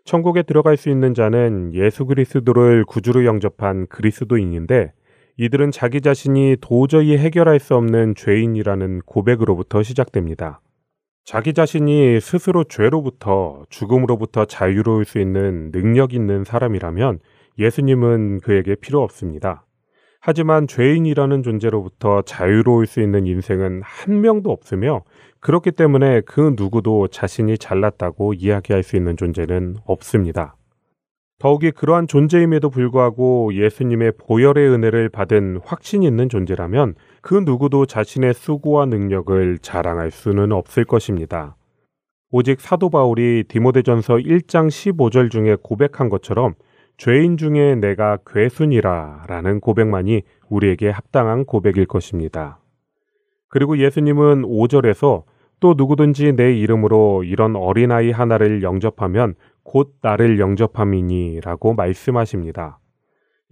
[0.05, 4.93] 천국에 들어갈 수 있는 자는 예수 그리스도를 구주로 영접한 그리스도인인데
[5.37, 10.61] 이들은 자기 자신이 도저히 해결할 수 없는 죄인이라는 고백으로부터 시작됩니다.
[11.25, 17.19] 자기 자신이 스스로 죄로부터 죽음으로부터 자유로울 수 있는 능력 있는 사람이라면
[17.57, 19.65] 예수님은 그에게 필요 없습니다.
[20.19, 25.03] 하지만 죄인이라는 존재로부터 자유로울 수 있는 인생은 한 명도 없으며
[25.39, 30.55] 그렇기 때문에 그 누구도 자신이 잘났다고 이야기할 수 있는 존재는 없습니다.
[31.39, 38.85] 더욱이 그러한 존재임에도 불구하고 예수님의 보혈의 은혜를 받은 확신 있는 존재라면 그 누구도 자신의 수고와
[38.85, 41.55] 능력을 자랑할 수는 없을 것입니다.
[42.31, 46.53] 오직 사도 바울이 디모데전서 1장 15절 중에 고백한 것처럼
[46.97, 52.59] 죄인 중에 내가 괴순이라 라는 고백만이 우리에게 합당한 고백일 것입니다.
[53.47, 55.23] 그리고 예수님은 5절에서
[55.61, 62.79] 또 누구든지 내 이름으로 이런 어린아이 하나를 영접하면 곧 나를 영접함이니 라고 말씀하십니다.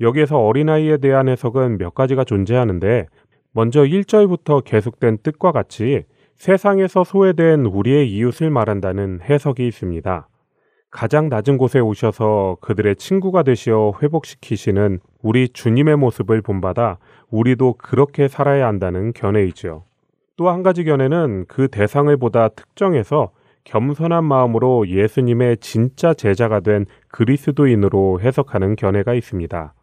[0.02, 3.06] 여기에서 어린아이에 대한 해석은 몇 가지가 존재하는데
[3.54, 6.04] 먼저 1절부터 계속된 뜻과 같이
[6.36, 10.28] 세상에서 소외된 우리의 이웃을 말한다는 해석이 있습니다.
[10.89, 16.97] 가장 낮은 곳에 오셔서 그들의 친구가 되시어 회복시키시는 우리 주님의 모습을 본받아
[17.30, 19.84] 우리도 그렇게 살아야 한다는 견해이지요.
[20.38, 23.32] 또 한 가지 견해는 그 대상을 보다 특정해서
[23.64, 29.74] 겸손한 마음으로 예수님의 진짜 제자가 된 그리스도인으로 해석하는 견해가 있습니다.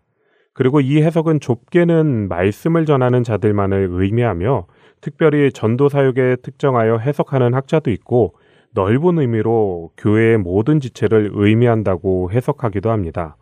[0.59, 4.67] 그리고 이 해석은 좁게는 말씀을 전하는 자들만을 의미하며
[5.01, 8.35] 특별히 전도 사역에 특정하여 해석하는 학자도 있고
[8.73, 13.37] 넓은 의미로 교회의 모든 지체를 의미한다고 해석하기도 합니다.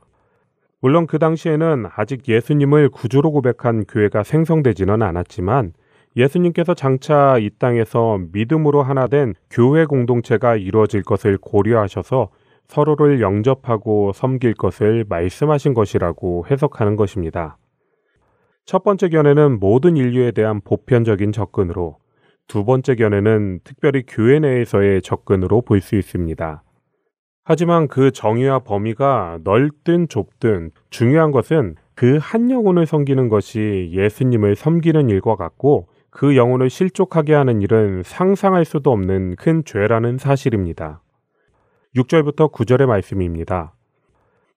[0.82, 5.72] 물론 그 당시에는 아직 예수님을 구주로 고백한 교회가 생성되지는 않았지만
[6.18, 12.28] 예수님께서 장차 이 땅에서 믿음으로 하나 된 교회 공동체가 이루어질 것을 고려하셔서
[12.68, 17.58] 서로를 영접하고 섬길 것을 말씀하신 것이라고 해석하는 것입니다.
[18.64, 21.98] 첫 번째 견해는 모든 인류에 대한 보편적인 접근으로
[22.48, 26.62] 두 번째 견해는 특별히 교회 내에서의 접근으로 볼 수 있습니다.
[27.44, 35.08] 하지만 그 정의와 범위가 넓든 좁든 중요한 것은 그 한 영혼을 섬기는 것이 예수님을 섬기는
[35.08, 41.02] 일과 같고 그 영혼을 실족하게 하는 일은 상상할 수도 없는 큰 죄라는 사실입니다.
[41.96, 43.72] 6절부터 9절의 말씀입니다.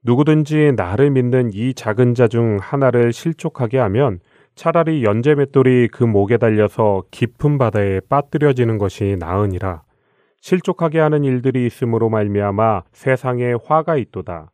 [0.04, 4.20] 누구든지 나를 믿는 이 작은 자 중 하나를 실족하게 하면
[4.56, 9.84] 차라리 연재 맷돌이 그 목에 달려서 깊은 바다에 빠뜨려지는 것이 나으니라.
[10.42, 14.52] 실족하게 하는 일들이 있으므로 말미암아 세상에 화가 있도다.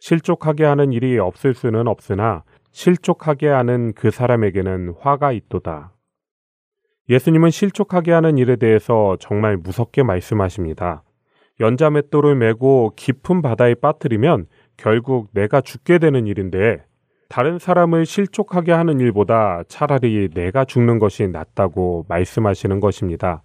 [0.00, 5.92] 실족하게 하는 일이 없을 수는 없으나 실족하게 하는 그 사람에게는 화가 있도다.
[7.10, 11.02] 예수님은 실족하게 하는 일에 대해서 정말 무섭게 말씀하십니다.
[11.60, 14.46] 연자 맷돌을 메고 깊은 바다에 빠뜨리면
[14.76, 16.84] 결국 내가 죽게 되는 일인데
[17.28, 23.42] 다른 사람을 실족하게 하는 일보다 차라리 내가 죽는 것이 낫다고 말씀하시는 것입니다.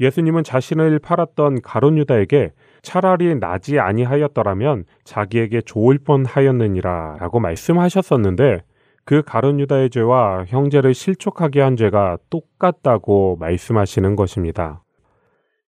[0.00, 2.52] 예수님은 자신을 팔았던 가론 유다에게
[2.82, 8.62] 차라리 나지 아니하였더라면 자기에게 좋을 뻔하였느니라 라고 말씀하셨었는데
[9.04, 14.82] 그 가론 유다의 죄와 형제를 실족하게 한 죄가 똑같다고 말씀하시는 것입니다.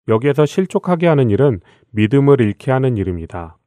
[0.10, 3.58] 여기에서 실족하게 하는 일은 믿음을 잃게 하는 일입니다.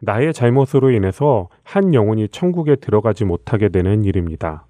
[0.00, 4.66] 나의 잘못으로 인해서 한 영혼이 천국에 들어가지 못하게 되는 일입니다.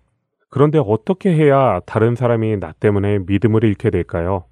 [0.49, 4.45] 그런데 어떻게 해야 다른 사람이 나 때문에 믿음을 잃게 될까요?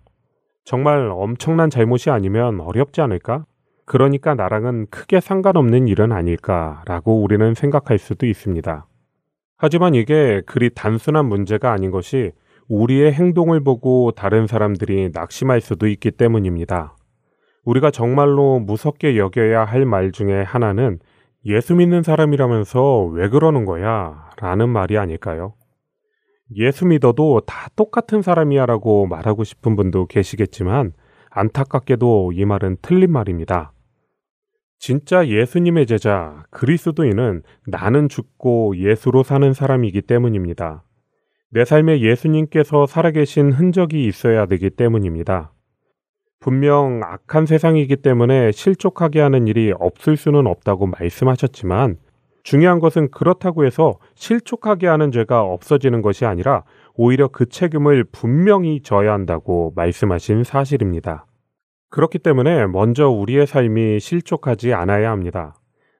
[0.64, 3.46] 정말 엄청난 잘못이 아니면 어렵지 않을까?
[3.86, 8.86] 그러니까 나랑은 크게 상관없는 일은 아닐까라고 우리는 생각할 수도 있습니다.
[9.56, 12.32] 하지만 이게 그리 단순한 문제가 아닌 것이
[12.68, 16.96] 우리의 행동을 보고 다른 사람들이 낙심할 수도 있기 때문입니다.
[17.64, 20.98] 우리가 정말로 무섭게 여겨야 할 말 중에 하나는
[21.46, 24.30] 예수 믿는 사람이라면서 왜 그러는 거야?
[24.40, 25.54] 라는 말이 아닐까요?
[26.56, 30.92] 예수 믿어도 다 똑같은 사람이야 라고 말하고 싶은 분도 계시겠지만
[31.30, 33.72] 안타깝게도 이 말은 틀린 말입니다.
[34.78, 40.84] 진짜 예수님의 제자 그리스도인은 나는 죽고 예수로 사는 사람이기 때문입니다.
[41.50, 45.52] 내 삶에 예수님께서 살아계신 흔적이 있어야 되기 때문입니다.
[46.40, 51.96] 분명 악한 세상이기 때문에 실족하게 하는 일이 없을 수는 없다고 말씀하셨지만
[52.42, 56.64] 중요한 것은 그렇다고 해서 실족하게 하는 죄가 없어지는 것이 아니라
[56.94, 61.24] 오히려 그 책임을 분명히 져야 한다고 말씀하신 사실입니다.
[61.88, 65.54] 그렇기 때문에 먼저 우리의 삶이 실족하지 않아야 합니다.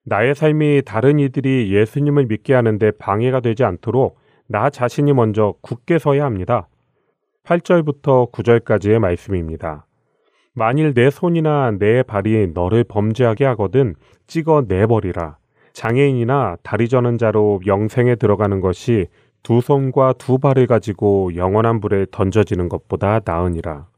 [0.05, 6.25] 나의 삶이 다른 이들이 예수님을 믿게 하는데 방해가 되지 않도록 나 자신이 먼저 굳게 서야
[6.25, 6.69] 합니다.
[7.45, 9.87] 8절부터 9절까지의 말씀입니다.
[10.53, 13.95] 만일 내 손이나 내 발이 너를 범죄하게 하거든
[14.27, 15.39] 찍어 내버리라.
[15.73, 19.09] 장애인이나 다리 저는 자로 영생에 들어가는 것이
[19.43, 23.89] 두 손과 두 발을 가지고 영원한 불에 던져지는 것보다 나으니라.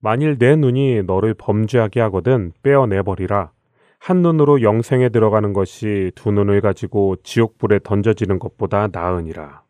[0.00, 3.52] 만일 내 눈이 너를 범죄하게 하거든 빼어내버리라.
[3.98, 9.65] 한 눈으로 영생에 들어가는 것이 두 눈을 가지고 지옥불에 던져지는 것보다 나으니라.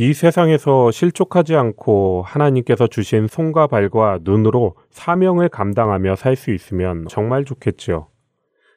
[0.00, 7.44] 이 세상에서 실족하지 않고 하나님께서 주신 손과 발과 눈으로 사명을 감당하며 살 수 있으면 정말
[7.44, 8.06] 좋겠지요.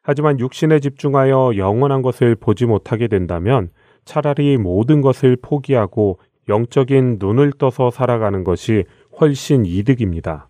[0.01, 3.69] 하지만 육신에 집중하여 영원한 것을 보지 못하게 된다면
[4.03, 6.19] 차라리 모든 것을 포기하고
[6.49, 8.83] 영적인 눈을 떠서 살아가는 것이
[9.21, 10.49] 훨씬 이득입니다.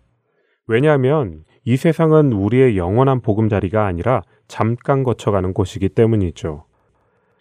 [0.66, 6.64] 왜냐하면 이 세상은 우리의 영원한 보금자리가 아니라 잠깐 거쳐가는 곳이기 때문이죠.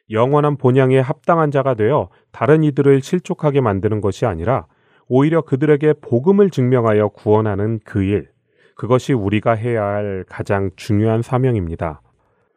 [0.10, 4.68] 영원한 본향에 합당한 자가 되어 다른 이들을 실족하게 만드는 것이 아니라
[5.08, 8.30] 오히려 그들에게 복음을 증명하여 구원하는 그 일,
[8.76, 12.01] 그것이 우리가 해야 할 가장 중요한 사명입니다.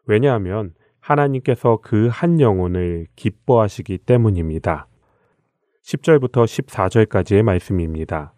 [0.06, 4.88] 왜냐하면 하나님께서 그 한 영혼을 기뻐하시기 때문입니다.
[5.84, 8.32] 10절부터 14절까지의 말씀입니다.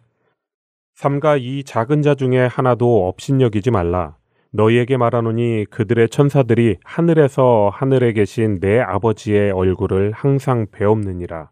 [0.93, 4.18] 삼가 이 작은 자 중에 하나도 업신여기지 말라.
[4.51, 11.49] 너희에게 말하노니 그들의 천사들이 하늘에서 하늘에 계신 내 아버지의 얼굴을 항상 배옵느니라.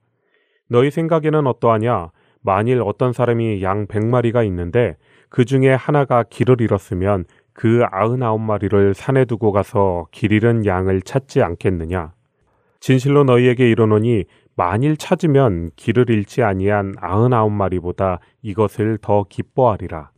[0.68, 2.10] 너희 생각에는 어떠하냐?
[2.42, 4.98] 만일 어떤 사람이 양 백마리가 있는데
[5.30, 11.42] 그 중에 하나가 길을 잃었으면 그 아흔아홉 마리를 산에 두고 가서 길 잃은 양을 찾지
[11.42, 12.14] 않겠느냐?
[12.80, 14.26] 진실로 너희에게 이르노니
[14.56, 20.12] 만일 찾으면 길을 잃지 아니한 아흔아홉 마리보다 이것을 더 기뻐하리라.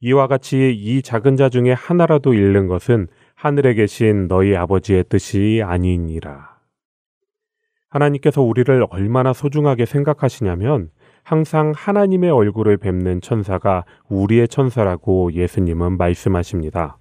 [0.00, 6.58] 이와 같이 이 작은 자 중에 하나라도 잃는 것은 하늘에 계신 너희 아버지의 뜻이 아니니라.
[7.88, 10.90] 하나님께서 우리를 얼마나 소중하게 생각하시냐면
[11.22, 16.98] 항상 하나님의 얼굴을 뵙는 천사가 우리의 천사라고 예수님은 말씀하십니다.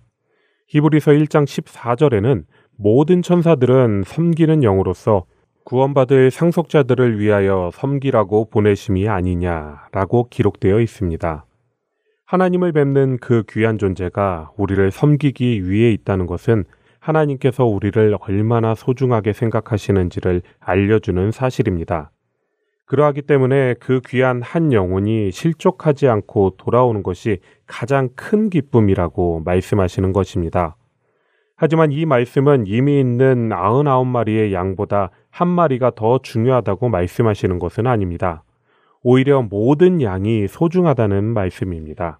[0.67, 2.43] 히브리서 1장 14절에는
[2.77, 5.25] 모든 천사들은 섬기는 영으로서
[5.63, 11.46] 구원받을 상속자들을 위하여 섬기라고 보내심이 아니냐라고 기록되어 있습니다.
[12.27, 16.65] 하나님을 뵙는 그 귀한 존재가 우리를 섬기기 위해 있다는 것은
[16.99, 22.11] 하나님께서 우리를 얼마나 소중하게 생각하시는지를 알려주는 사실입니다.
[22.85, 30.75] 그러하기 때문에 그 귀한 한 영혼이 실족하지 않고 돌아오는 것이 가장 큰 기쁨이라고 말씀하시는 것입니다.
[31.55, 38.43] 하지만 이 말씀은 이미 있는 99마리의 양보다 한 마리가 더 중요하다고 말씀하시는 것은 아닙니다.
[39.09, 42.19] 오히려 모든 양이 소중하다는 말씀입니다.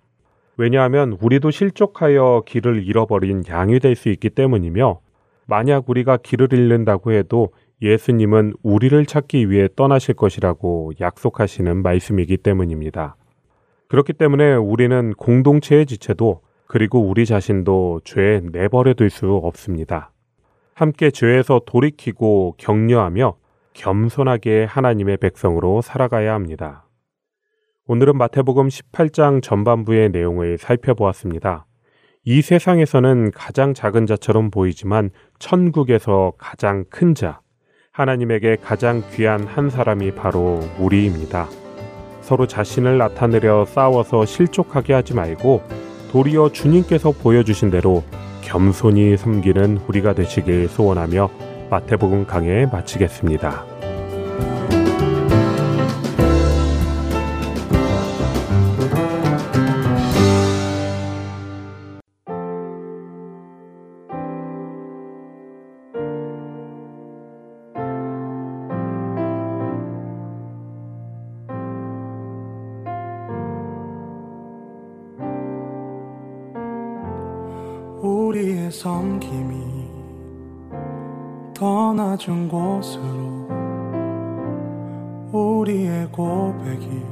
[0.55, 5.01] 왜냐하면 우리도 실족하여 길을 잃어버린 양이 될 수 있기 때문이며
[5.47, 7.49] 만약 우리가 길을 잃는다고 해도
[7.81, 13.17] 예수님은 우리를 찾기 위해 떠나실 것이라고 약속하시는 말씀이기 때문입니다.
[13.89, 20.13] 그렇기 때문에 우리는 공동체의 지체도 그리고 우리 자신도 죄에 내버려 둘 수 없습니다.
[20.73, 23.35] 함께 죄에서 돌이키고 격려하며
[23.77, 26.85] 겸손하게 하나님의 백성으로 살아가야 합니다.
[27.85, 31.65] 오늘은 마태복음 18장 전반부의 내용을 살펴보았습니다.
[32.25, 37.39] 이 세상에서는 가장 작은 자처럼 보이지만 천국에서 가장 큰 자,
[37.93, 41.47] 하나님에게 가장 귀한 한 사람이 바로 우리입니다.
[42.21, 45.61] 서로 자신을 나타내려 싸워서 실족하게 하지 말고
[46.11, 48.03] 도리어 주님께서 보여주신 대로
[48.41, 53.77] 겸손히 섬기는 우리가 되시길 소원하며 마태복음 강해 마치겠습니다.
[78.69, 79.96] 섬김이
[81.57, 83.47] 더 낮은 곳으로
[85.31, 87.03] 우리의 고백이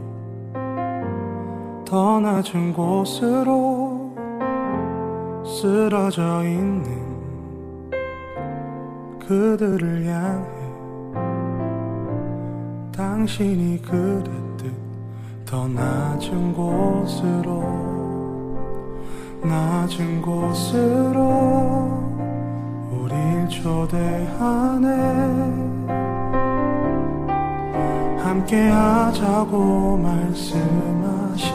[1.84, 4.14] 더 낮은 곳으로
[5.43, 6.86] 쓰러져 있는
[9.18, 10.46] 그들을 향해
[12.96, 14.72] 당신이 그랬듯
[15.43, 17.64] 더 낮은 곳으로
[19.41, 21.66] 낮은 곳으로
[23.50, 24.88] 초대하네.
[28.24, 31.46] 함께 하자고 말씀하시네.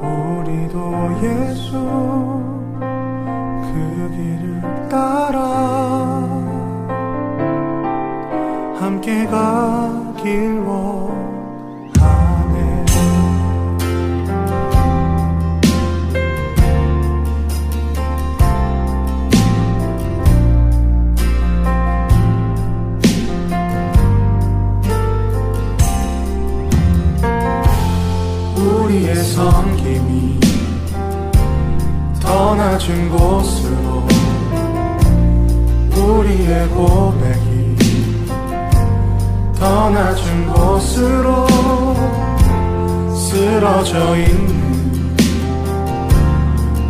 [0.00, 0.76] 우리도
[1.22, 1.72] 예수
[2.80, 3.74] 그
[4.16, 5.38] 길을 따라
[8.78, 10.85] 함께 가길 원
[32.76, 34.06] 낮은 곳으로
[35.96, 37.76] 우리의 고백이
[39.58, 41.46] 더 낮은 곳으로
[43.14, 45.16] 쓰러져 있는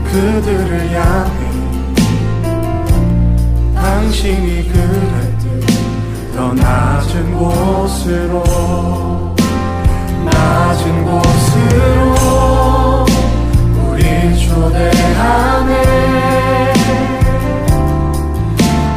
[0.06, 1.46] 그들을 향해
[3.76, 5.66] 당신이 그랬듯
[6.34, 8.42] 더 낮은 곳으로
[10.24, 12.05] 낮은 곳으로
[14.76, 15.72] 초대하네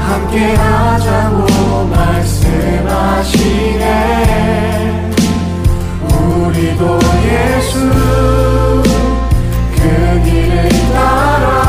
[0.08, 3.30] 함께 하자고 말씀하시네.
[6.04, 7.74] 우리도 예수
[9.76, 9.82] 그
[10.26, 11.68] 길을 따라